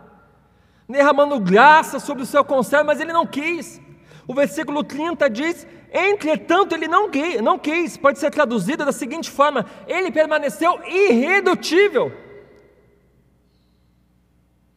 [0.88, 3.87] derramando graça sobre o seu conservo, mas ele não quis.
[4.28, 9.30] O versículo 30 diz: Entretanto, ele não quis, não quis, pode ser traduzido da seguinte
[9.30, 12.12] forma: ele permaneceu irredutível.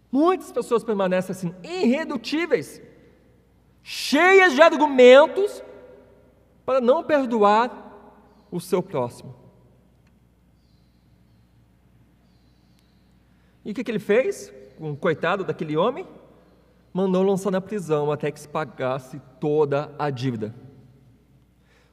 [0.09, 2.81] Muitas pessoas permanecem assim, irredutíveis,
[3.83, 5.61] cheias de argumentos
[6.65, 7.91] para não perdoar
[8.49, 9.35] o seu próximo.
[13.65, 14.51] E o que, que ele fez?
[14.79, 16.07] Um coitado daquele homem,
[16.93, 20.53] mandou lançar na prisão até que se pagasse toda a dívida.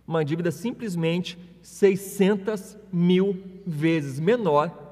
[0.07, 4.87] Uma dívida simplesmente 600 mil vezes menor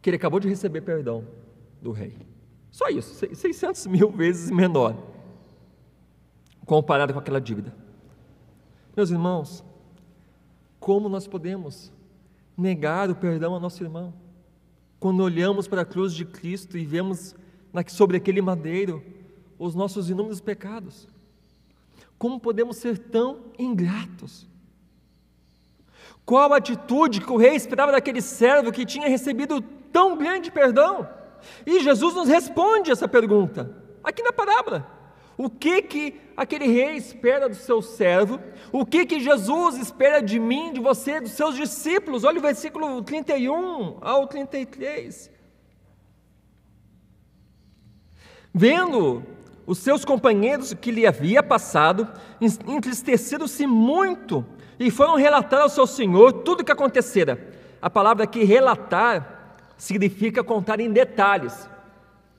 [0.00, 1.24] que ele acabou de receber perdão
[1.80, 2.16] do rei.
[2.70, 4.96] Só isso, 600 mil vezes menor
[6.64, 7.74] comparado com aquela dívida.
[8.96, 9.64] Meus irmãos,
[10.78, 11.92] como nós podemos
[12.56, 14.14] negar o perdão ao nosso irmão?
[14.98, 17.34] Quando olhamos para a cruz de Cristo e vemos
[17.88, 19.02] sobre aquele madeiro
[19.60, 21.06] os nossos inúmeros pecados.
[22.18, 24.48] Como podemos ser tão ingratos?
[26.24, 29.60] Qual a atitude que o rei esperava daquele servo que tinha recebido
[29.92, 31.06] tão grande perdão?
[31.66, 34.98] E Jesus nos responde essa pergunta, aqui na parábola.
[35.36, 38.40] O que que aquele rei espera do seu servo?
[38.72, 42.24] O que que Jesus espera de mim, de você, dos seus discípulos?
[42.24, 45.30] Olha o versículo 31 ao 33.
[48.52, 49.24] Vendo
[49.66, 52.08] os seus companheiros que lhe havia passado,
[52.40, 54.44] entristeceram-se muito
[54.78, 57.38] e foram relatar ao seu senhor tudo o que acontecera.
[57.80, 61.68] A palavra aqui, relatar, significa contar em detalhes.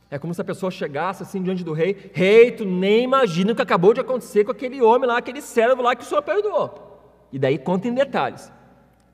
[0.09, 3.55] É como se a pessoa chegasse assim diante do rei: Rei, tu nem imagina o
[3.55, 6.99] que acabou de acontecer com aquele homem lá, aquele servo lá que o senhor perdoou.
[7.31, 8.51] E daí conta em detalhes.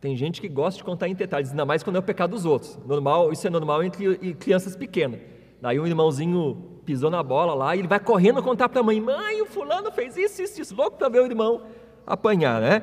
[0.01, 2.45] Tem gente que gosta de contar em detalhes, ainda mais quando é o pecado dos
[2.45, 2.79] outros.
[2.85, 5.19] Normal, isso é normal entre crianças pequenas.
[5.61, 9.01] Daí um irmãozinho pisou na bola lá e ele vai correndo contar para a mãe:
[9.01, 11.63] mãe, o fulano fez isso, isso, isso, louco para ver o irmão
[12.05, 12.81] apanhar, né?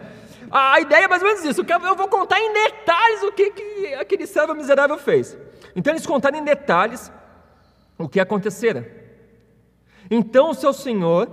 [0.50, 3.94] A ideia é mais ou menos isso: eu vou contar em detalhes o que, que
[3.94, 5.38] aquele servo miserável fez.
[5.74, 7.10] Então eles contaram em detalhes
[7.96, 8.86] o que acontecera.
[10.10, 11.26] Então o seu senhor,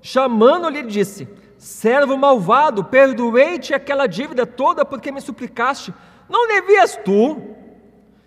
[0.00, 5.92] chamando-lhe, disse: Servo malvado, perdoei-te aquela dívida toda porque me suplicaste.
[6.26, 7.54] Não devias tu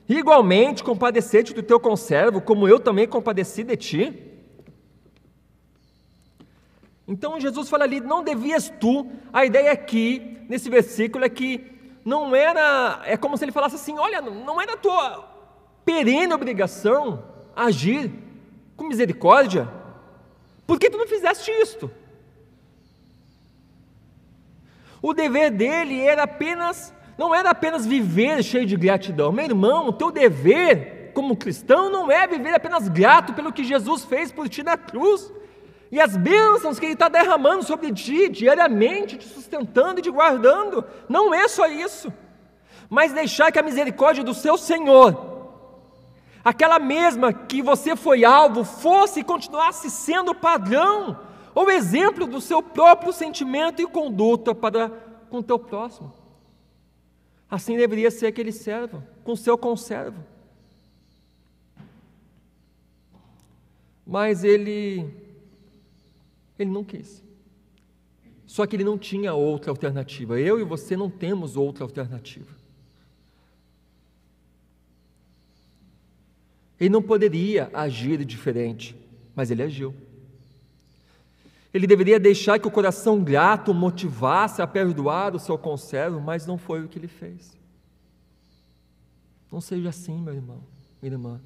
[0.08, 4.24] Igualmente, compadecer-te do teu conservo, como eu também compadeci de ti.
[7.08, 9.10] Então Jesus fala ali, não devias tu.
[9.34, 11.72] A ideia aqui, nesse versículo, é que
[12.06, 15.28] não era, é como se ele falasse assim: olha, não era tua
[15.84, 17.24] perene obrigação
[17.56, 18.12] agir
[18.78, 19.68] com misericórdia.
[20.66, 21.90] Por que tu não fizeste isto?
[25.02, 29.32] O dever dele era apenas não era apenas viver cheio de gratidão.
[29.32, 34.06] Meu irmão, o teu dever como cristão não é viver apenas grato pelo que Jesus
[34.06, 35.32] fez por ti na cruz
[35.92, 40.86] e as bênçãos que Ele está derramando sobre ti diariamente, te sustentando e te guardando.
[41.08, 42.14] Não é só isso,
[42.90, 45.56] mas deixar que a misericórdia do seu Senhor,
[46.44, 51.18] aquela mesma que você foi alvo, fosse e continuasse sendo padrão
[51.56, 54.92] ou exemplo do seu próprio sentimento e conduta para
[55.30, 56.14] com o teu próximo.
[57.50, 60.22] Assim deveria ser aquele servo, com seu conservo.
[64.06, 65.10] Mas ele,
[66.58, 67.24] ele não quis.
[68.46, 70.40] Só que ele não tinha outra alternativa.
[70.40, 72.56] Eu e você não temos outra alternativa.
[76.80, 78.96] Ele não poderia agir diferente,
[79.36, 79.94] mas ele agiu.
[81.78, 86.58] Ele deveria deixar que o coração grato motivasse a perdoar o seu conservo, mas não
[86.58, 87.56] foi o que ele fez.
[89.52, 90.64] Não seja assim, meu irmão,
[91.00, 91.40] minha irmã.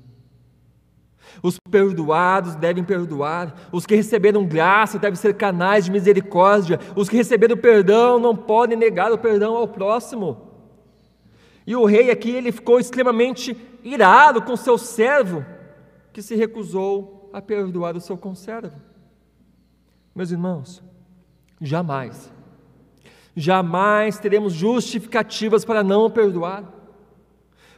[1.44, 7.17] Os perdoados devem perdoar, os que receberam graça devem ser canais de misericórdia, os que
[7.17, 10.48] receberam perdão não podem negar o perdão ao próximo.
[11.67, 15.46] E o rei aqui ele ficou extremamente irado com seu servo,
[16.13, 18.90] que se recusou a perdoar o seu conservo.
[20.13, 20.84] Meus irmãos,
[21.62, 22.32] jamais,
[23.36, 26.65] jamais teremos justificativas para não perdoar,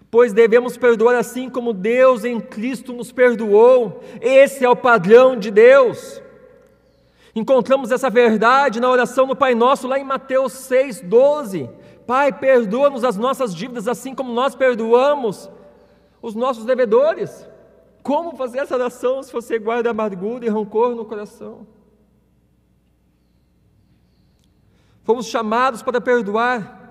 [0.09, 5.51] pois devemos perdoar assim como Deus em Cristo nos perdoou, esse é o padrão de
[5.51, 6.21] Deus.
[7.35, 11.69] Encontramos essa verdade na oração do Pai Nosso, lá em Mateus 6,12.
[12.05, 15.49] Pai, perdoa-nos as nossas dívidas, assim como nós perdoamos
[16.21, 17.47] os nossos devedores.
[18.03, 21.65] Como fazer essa oração se você guarda amargura e rancor no coração?
[25.03, 26.81] Fomos chamados para perdoar.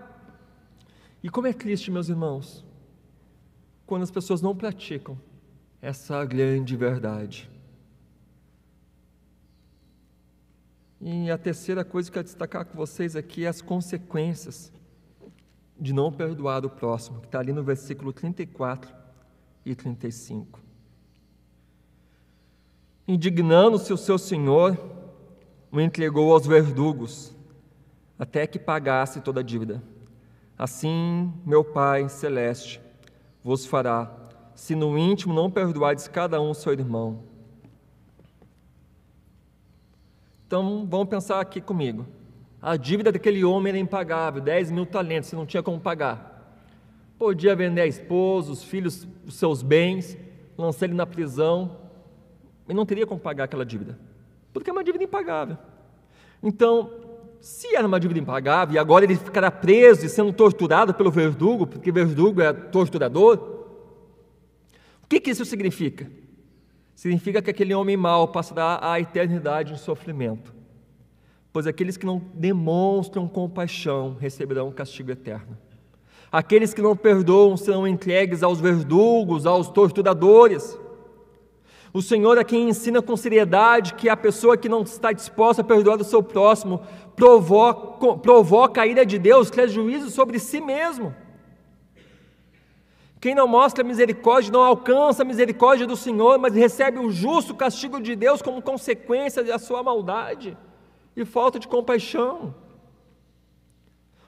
[1.23, 2.65] E como é triste, meus irmãos,
[3.87, 5.19] quando as pessoas não praticam
[5.81, 7.51] essa grande verdade.
[11.01, 14.73] E a terceira coisa que eu quero destacar com vocês aqui é as consequências
[15.81, 18.95] de não perdoar o próximo, que está ali no versículo 34
[19.67, 20.61] e 35.
[23.09, 24.79] Indignando-se o seu senhor,
[25.73, 27.35] o entregou aos verdugos,
[28.23, 29.83] até que pagasse toda a dívida.
[30.57, 32.81] Assim, meu Pai celeste
[33.43, 34.15] vos fará,
[34.55, 37.25] se no íntimo não perdoardes cada um seu irmão.
[40.47, 42.07] Então, vamos pensar aqui comigo.
[42.61, 46.63] A dívida daquele homem era impagável, 10 mil talentos, você não tinha como pagar.
[47.19, 50.17] Podia vender a esposa, os filhos, os seus bens,
[50.57, 51.77] lançar ele na prisão,
[52.69, 53.99] e não teria como pagar aquela dívida,
[54.53, 55.59] porque é uma dívida impagável.
[56.41, 57.11] Então,
[57.43, 61.67] se era uma dívida impagável e agora ele ficará preso e sendo torturado pelo verdugo,
[61.67, 63.67] porque verdugo é torturador,
[65.03, 66.09] o que, que isso significa?
[66.95, 70.55] Significa que aquele homem mau passará a eternidade em sofrimento,
[71.53, 75.59] pois aqueles que não demonstram compaixão receberão um castigo eterno.
[76.31, 80.79] Aqueles que não perdoam serão entregues aos verdugos, aos torturadores.
[81.93, 85.65] O Senhor é quem ensina com seriedade que a pessoa que não está disposta a
[85.65, 86.81] perdoar o seu próximo
[87.15, 91.15] provoca, provoca a ira de Deus, traz juízo sobre si mesmo.
[93.21, 98.01] Quem não mostra misericórdia não alcança a misericórdia do Senhor, mas recebe o justo castigo
[98.01, 100.57] de Deus como consequência da sua maldade
[101.15, 102.55] e falta de compaixão.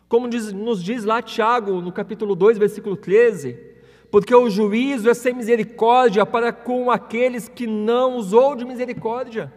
[0.06, 3.73] Como diz, nos diz lá Tiago, no capítulo 2, versículo 13,
[4.14, 9.52] porque o juízo é sem misericórdia para com aqueles que não usou de misericórdia.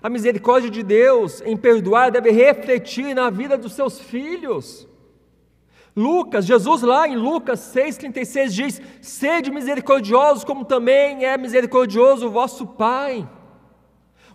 [0.00, 4.86] A misericórdia de Deus em perdoar deve refletir na vida dos seus filhos.
[5.96, 12.68] Lucas, Jesus lá em Lucas 6,36 diz: Sede misericordiosos, como também é misericordioso o vosso
[12.68, 13.28] Pai.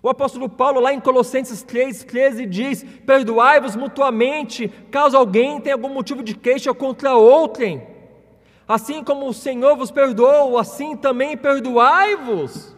[0.04, 6.22] O apóstolo Paulo, lá em Colossenses 3,13, diz: Perdoai-vos mutuamente, caso alguém tenha algum motivo
[6.22, 7.91] de queixa contra outrem.
[8.72, 12.74] Assim como o Senhor vos perdoou, assim também perdoai-vos.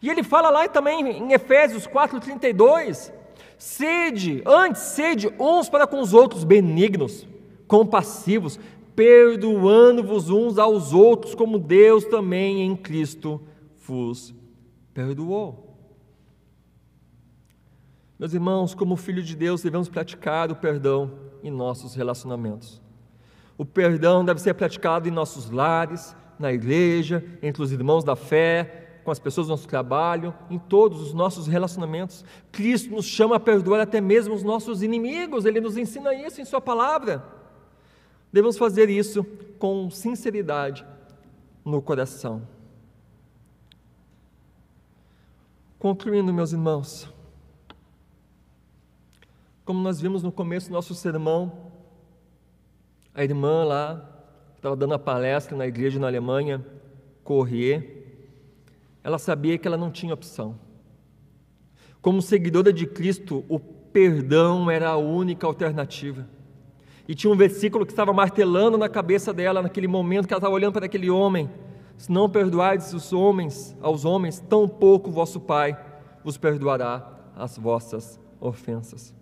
[0.00, 3.12] E ele fala lá também em Efésios 4,32:
[3.58, 7.26] sede, antes sede uns para com os outros benignos,
[7.66, 8.60] compassivos,
[8.94, 13.42] perdoando-vos uns aos outros, como Deus também em Cristo
[13.84, 14.32] vos
[14.94, 15.76] perdoou.
[18.16, 21.10] Meus irmãos, como filho de Deus, devemos praticar o perdão
[21.42, 22.80] em nossos relacionamentos.
[23.60, 29.02] O perdão deve ser praticado em nossos lares, na igreja, entre os irmãos da fé,
[29.04, 32.24] com as pessoas do nosso trabalho, em todos os nossos relacionamentos.
[32.50, 36.44] Cristo nos chama a perdoar até mesmo os nossos inimigos, ele nos ensina isso em
[36.46, 37.22] Sua palavra.
[38.32, 39.24] Devemos fazer isso
[39.58, 40.82] com sinceridade
[41.62, 42.48] no coração.
[45.78, 47.12] Concluindo, meus irmãos,
[49.66, 51.69] como nós vimos no começo do nosso sermão,
[53.14, 54.08] a irmã lá,
[54.56, 56.64] estava dando a palestra na igreja na Alemanha,
[57.24, 58.00] Corrier,
[59.02, 60.58] ela sabia que ela não tinha opção.
[62.02, 66.26] Como seguidora de Cristo, o perdão era a única alternativa.
[67.08, 70.54] E tinha um versículo que estava martelando na cabeça dela naquele momento que ela estava
[70.54, 71.50] olhando para aquele homem.
[71.96, 75.76] Se não perdoardes os homens aos homens, tão pouco vosso Pai
[76.22, 79.14] vos perdoará as vossas ofensas.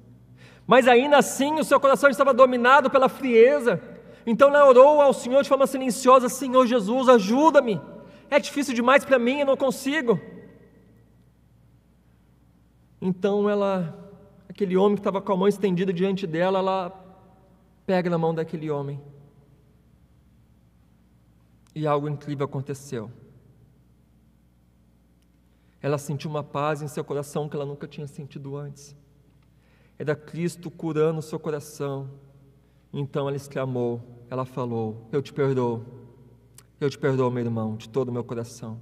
[0.68, 3.80] Mas ainda assim o seu coração estava dominado pela frieza.
[4.26, 7.80] Então ela orou ao Senhor de forma silenciosa: Senhor Jesus, ajuda-me.
[8.28, 10.20] É difícil demais para mim, eu não consigo.
[13.00, 14.12] Então ela,
[14.46, 17.04] aquele homem que estava com a mão estendida diante dela, ela
[17.86, 19.00] pega na mão daquele homem.
[21.74, 23.10] E algo incrível aconteceu.
[25.80, 28.97] Ela sentiu uma paz em seu coração que ela nunca tinha sentido antes
[29.98, 32.08] era Cristo curando o seu coração.
[32.92, 35.82] Então ela exclamou, ela falou: Eu te perdoo,
[36.80, 38.80] eu te perdoo, meu irmão, de todo o meu coração.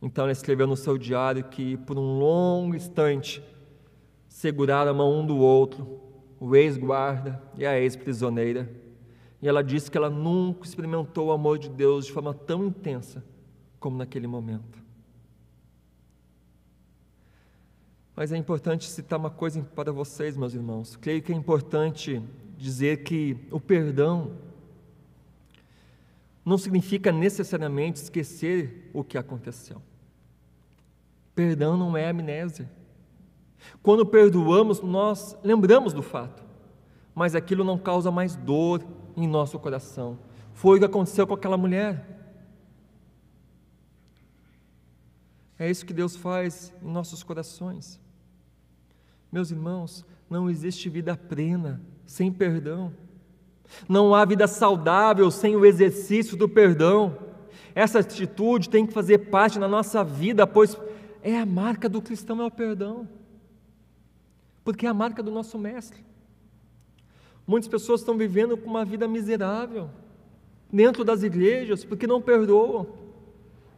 [0.00, 3.42] Então ela escreveu no seu diário que, por um longo instante,
[4.28, 6.00] seguraram a mão um do outro,
[6.38, 8.70] o ex-guarda e a ex-prisioneira.
[9.40, 13.24] E ela disse que ela nunca experimentou o amor de Deus de forma tão intensa
[13.80, 14.87] como naquele momento.
[18.18, 20.96] Mas é importante citar uma coisa para vocês, meus irmãos.
[20.96, 22.20] Creio que é importante
[22.56, 24.32] dizer que o perdão
[26.44, 29.80] não significa necessariamente esquecer o que aconteceu.
[31.32, 32.68] Perdão não é amnésia.
[33.84, 36.42] Quando perdoamos, nós lembramos do fato,
[37.14, 38.84] mas aquilo não causa mais dor
[39.16, 40.18] em nosso coração.
[40.54, 42.04] Foi o que aconteceu com aquela mulher.
[45.56, 48.07] É isso que Deus faz em nossos corações.
[49.30, 52.92] Meus irmãos, não existe vida plena sem perdão.
[53.88, 57.16] Não há vida saudável sem o exercício do perdão.
[57.74, 60.76] Essa atitude tem que fazer parte da nossa vida, pois
[61.22, 63.06] é a marca do cristão é o perdão.
[64.64, 66.04] Porque é a marca do nosso mestre.
[67.46, 69.90] Muitas pessoas estão vivendo com uma vida miserável
[70.72, 72.86] dentro das igrejas porque não perdoam.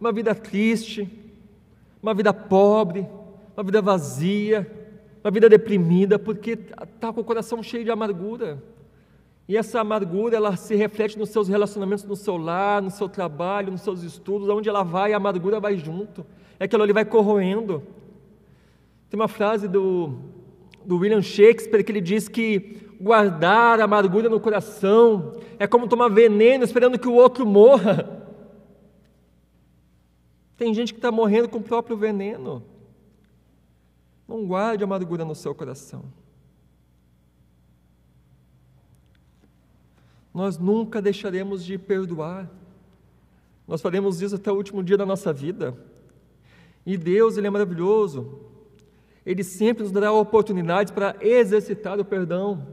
[0.00, 1.08] Uma vida triste,
[2.02, 3.06] uma vida pobre,
[3.56, 4.79] uma vida vazia,
[5.22, 8.62] uma vida deprimida porque está com o coração cheio de amargura.
[9.46, 13.72] E essa amargura, ela se reflete nos seus relacionamentos no seu lar, no seu trabalho,
[13.72, 16.24] nos seus estudos, onde ela vai, a amargura vai junto.
[16.58, 17.82] É aquilo ali vai corroendo.
[19.10, 20.14] Tem uma frase do,
[20.84, 26.08] do William Shakespeare que ele diz que guardar a amargura no coração é como tomar
[26.08, 28.22] veneno esperando que o outro morra.
[30.56, 32.62] Tem gente que está morrendo com o próprio veneno.
[34.30, 36.04] Não guarde amargura no seu coração.
[40.32, 42.48] Nós nunca deixaremos de perdoar.
[43.66, 45.76] Nós faremos isso até o último dia da nossa vida.
[46.86, 48.38] E Deus, Ele é maravilhoso.
[49.26, 52.68] Ele sempre nos dará oportunidades para exercitar o perdão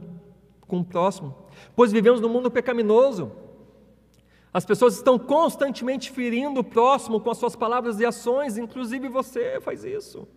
[0.68, 1.34] com o próximo,
[1.76, 3.32] pois vivemos num mundo pecaminoso.
[4.54, 9.60] As pessoas estão constantemente ferindo o próximo com as suas palavras e ações, inclusive você
[9.60, 10.28] faz isso.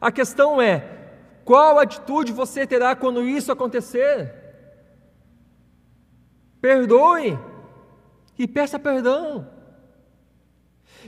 [0.00, 0.96] A questão é:
[1.44, 4.34] qual atitude você terá quando isso acontecer?
[6.60, 7.38] Perdoe
[8.38, 9.48] e peça perdão.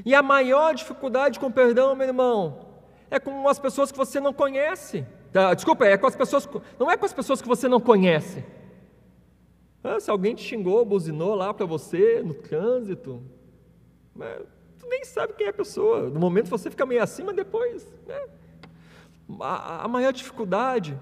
[0.05, 2.66] E a maior dificuldade com perdão, meu irmão,
[3.11, 5.05] é com as pessoas que você não conhece.
[5.35, 6.49] Ah, desculpa, é com as pessoas,
[6.79, 8.45] não é com as pessoas que você não conhece.
[9.83, 13.23] Ah, se alguém te xingou, buzinou lá para você no trânsito,
[14.14, 14.41] mas
[14.79, 16.09] tu nem sabe quem é a pessoa.
[16.09, 17.87] No momento você fica meio assim, mas depois.
[18.07, 18.29] Né?
[19.41, 20.99] A, a maior dificuldade,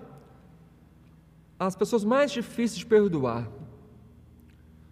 [1.59, 3.49] as pessoas mais difíceis de perdoar,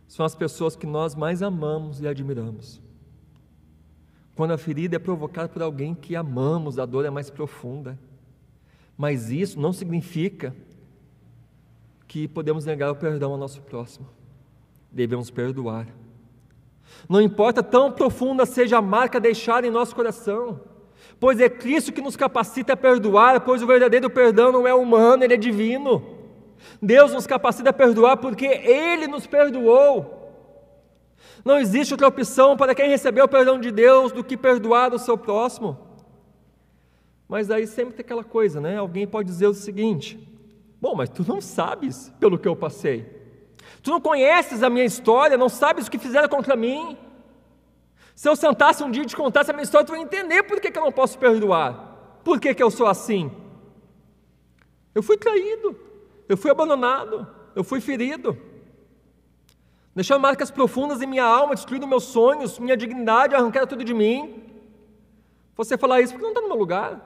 [0.07, 2.81] são as pessoas que nós mais amamos e admiramos.
[4.37, 7.99] Quando a ferida é provocada por alguém que amamos, a dor é mais profunda.
[8.97, 10.55] Mas isso não significa
[12.07, 14.09] que podemos negar o perdão ao nosso próximo.
[14.91, 15.89] Devemos perdoar.
[17.09, 20.61] Não importa tão profunda seja a marca deixada em nosso coração,
[21.19, 25.25] pois é Cristo que nos capacita a perdoar, pois o verdadeiro perdão não é humano,
[25.25, 26.15] ele é divino.
[26.81, 30.23] Deus nos capacita a perdoar porque Ele nos perdoou.
[31.45, 34.99] Não existe outra opção para quem recebeu o perdão de Deus do que perdoar o
[34.99, 35.79] seu próximo.
[37.29, 38.79] Mas aí sempre tem aquela coisa, né?
[38.79, 40.19] Alguém pode dizer o seguinte:
[40.81, 43.07] Bom, mas tu não sabes pelo que eu passei.
[43.83, 46.97] Tu não conheces a minha história, não sabes o que fizeram contra mim.
[48.15, 50.61] Se eu sentasse um dia e te contasse a minha história, tu ia entender por
[50.61, 52.21] que, que eu não posso perdoar.
[52.23, 53.31] Por que, que eu sou assim?
[54.95, 55.77] Eu fui traído.
[56.29, 58.39] Eu fui abandonado, eu fui ferido.
[59.95, 64.43] Deixaram marcas profundas em minha alma, destruindo meus sonhos, minha dignidade, arrancaram tudo de mim.
[65.57, 67.01] Você falar isso porque não está no meu lugar.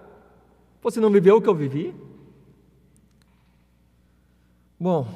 [0.80, 1.94] Você não viveu o que eu vivi?
[4.78, 5.06] Bom,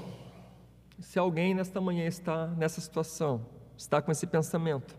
[0.98, 4.94] se alguém nesta manhã está nessa situação, está com esse pensamento,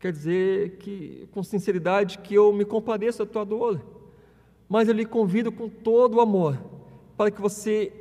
[0.00, 3.80] quer dizer que, com sinceridade, que eu me compadeço da tua dor,
[4.66, 6.58] mas eu lhe convido com todo o amor
[7.16, 7.92] para que você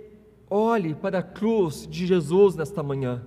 [0.50, 3.22] olhe para a cruz de Jesus nesta manhã.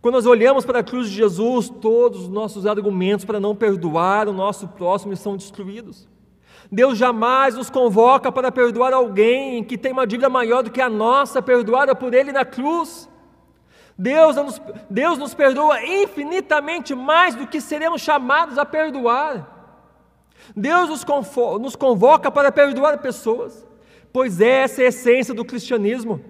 [0.00, 4.28] Quando nós olhamos para a cruz de Jesus, todos os nossos argumentos para não perdoar
[4.28, 6.08] o nosso próximo são destruídos.
[6.70, 10.90] Deus jamais nos convoca para perdoar alguém que tem uma dívida maior do que a
[10.90, 13.08] nossa, perdoada por Ele na cruz.
[13.98, 19.56] Deus nos, Deus nos perdoa infinitamente mais do que seremos chamados a perdoar.
[20.54, 21.04] Deus nos,
[21.60, 23.66] nos convoca para perdoar pessoas
[24.12, 26.20] pois essa é a essência do cristianismo.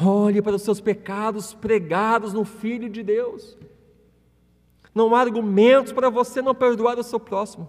[0.00, 3.56] Olhe para os seus pecados pregados no Filho de Deus.
[4.94, 7.68] Não há argumentos para você não perdoar o seu próximo.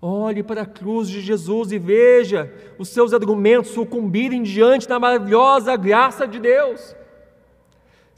[0.00, 5.76] Olhe para a cruz de Jesus e veja os seus argumentos sucumbirem diante da maravilhosa
[5.76, 6.94] graça de Deus.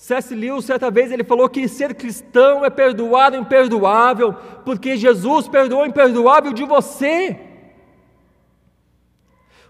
[0.01, 0.35] C.S.
[0.35, 4.33] Lewis, certa vez, ele falou que ser cristão é perdoar o imperdoável,
[4.65, 7.39] porque Jesus perdoou o imperdoável de você.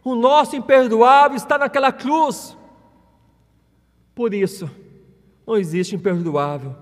[0.05, 2.57] O nosso imperdoável está naquela cruz.
[4.15, 4.71] Por isso,
[5.45, 6.77] não existe imperdoável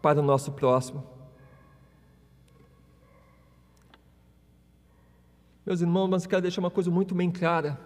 [0.00, 1.04] para o nosso próximo.
[5.66, 7.78] Meus irmãos, mas quero deixar uma coisa muito bem clara,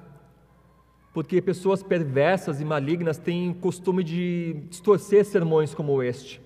[1.13, 6.41] porque pessoas perversas e malignas têm costume de distorcer sermões como este.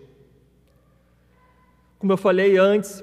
[1.99, 3.03] Como eu falei antes,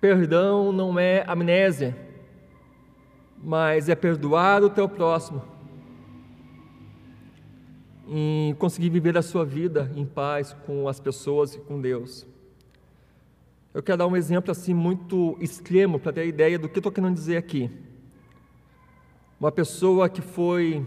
[0.00, 2.08] perdão não é amnésia
[3.42, 5.42] mas é perdoar o teu próximo.
[8.10, 12.26] em conseguir viver a sua vida em paz com as pessoas e com Deus.
[13.74, 16.90] Eu quero dar um exemplo assim muito extremo para ter a ideia do que estou
[16.90, 17.70] querendo dizer aqui.
[19.40, 20.84] Uma pessoa que foi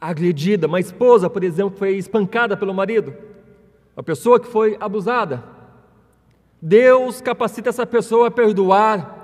[0.00, 3.14] agredida, uma esposa, por exemplo, foi espancada pelo marido,
[3.96, 5.42] uma pessoa que foi abusada.
[6.62, 9.22] Deus capacita essa pessoa a perdoar,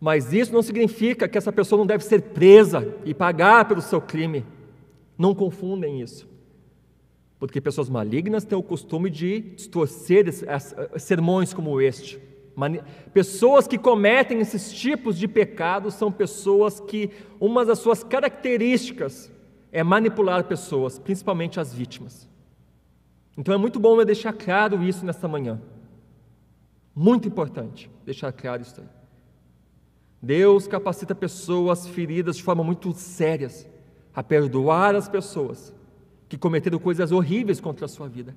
[0.00, 4.00] mas isso não significa que essa pessoa não deve ser presa e pagar pelo seu
[4.00, 4.44] crime.
[5.16, 6.28] Não confundem isso.
[7.38, 10.26] Porque pessoas malignas têm o costume de distorcer
[10.96, 12.27] sermões como este.
[13.12, 19.30] Pessoas que cometem esses tipos de pecados são pessoas que uma das suas características
[19.70, 22.28] é manipular pessoas, principalmente as vítimas.
[23.36, 25.60] Então é muito bom eu deixar claro isso nesta manhã.
[26.94, 28.86] Muito importante deixar claro isso aí.
[30.20, 33.68] Deus capacita pessoas feridas de forma muito sérias
[34.12, 35.72] a perdoar as pessoas
[36.28, 38.36] que cometeram coisas horríveis contra a sua vida.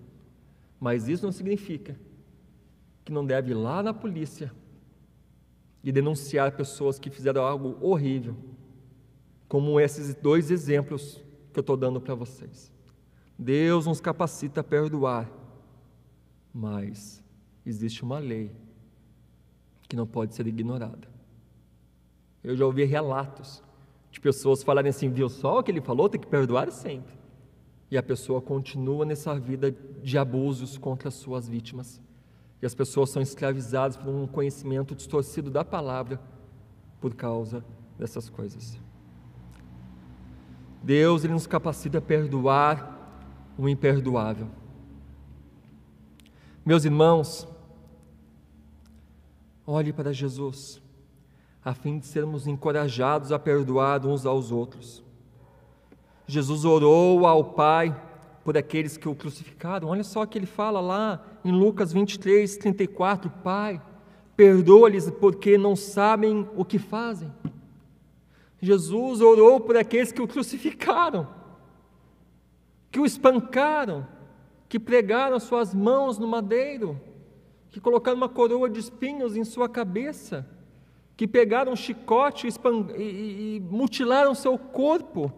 [0.79, 1.95] Mas isso não significa
[3.03, 4.51] que não deve ir lá na polícia
[5.83, 8.35] e denunciar pessoas que fizeram algo horrível,
[9.47, 11.19] como esses dois exemplos
[11.51, 12.71] que eu estou dando para vocês.
[13.37, 15.29] Deus nos capacita a perdoar,
[16.53, 17.23] mas
[17.65, 18.51] existe uma lei
[19.89, 21.09] que não pode ser ignorada.
[22.43, 23.63] Eu já ouvi relatos
[24.11, 26.07] de pessoas falarem assim: viu só o que ele falou?
[26.09, 27.13] Tem que perdoar sempre.
[27.89, 29.71] E a pessoa continua nessa vida
[30.01, 32.01] de abusos contra as suas vítimas.
[32.61, 36.19] E as pessoas são escravizadas por um conhecimento distorcido da palavra
[36.99, 37.65] por causa
[37.97, 38.79] dessas coisas.
[40.83, 42.99] Deus ele nos capacita a perdoar
[43.57, 44.47] o imperdoável.
[46.63, 47.47] Meus irmãos,
[49.65, 50.81] olhe para Jesus
[51.63, 55.03] a fim de sermos encorajados a perdoar uns aos outros.
[56.25, 57.95] Jesus orou ao Pai
[58.43, 59.87] por aqueles que o crucificaram.
[59.87, 63.81] Olha só o que ele fala lá em Lucas 23, 34: Pai,
[64.35, 67.31] perdoa-lhes porque não sabem o que fazem.
[68.59, 71.27] Jesus orou por aqueles que o crucificaram,
[72.91, 74.07] que o espancaram,
[74.69, 76.99] que pregaram suas mãos no madeiro,
[77.69, 80.47] que colocaram uma coroa de espinhos em sua cabeça
[81.21, 82.51] que pegaram um chicote e,
[82.97, 85.31] e, e mutilaram seu corpo.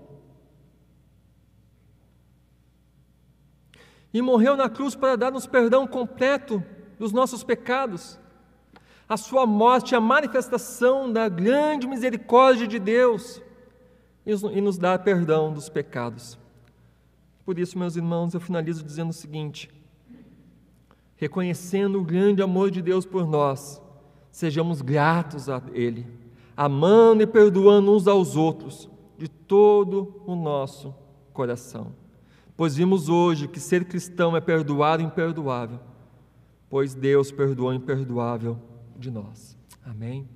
[4.14, 6.64] E morreu na cruz para dar-nos perdão completo
[7.00, 8.20] dos nossos pecados.
[9.10, 13.42] A sua morte é a manifestação da grande misericórdia de Deus
[14.26, 16.38] e nos dá perdão dos pecados.
[17.46, 19.70] Por isso, meus irmãos, eu finalizo dizendo o seguinte:
[21.18, 23.82] reconhecendo o grande amor de Deus por nós,
[24.32, 26.08] sejamos gratos a Ele,
[26.56, 30.96] amando e perdoando uns aos outros de todo o nosso
[31.34, 32.03] coração.
[32.56, 35.80] Pois vimos hoje que ser cristão é perdoar o imperdoável,
[36.70, 38.60] pois Deus perdoou o imperdoável
[38.98, 39.58] de nós.
[39.84, 40.28] Amém?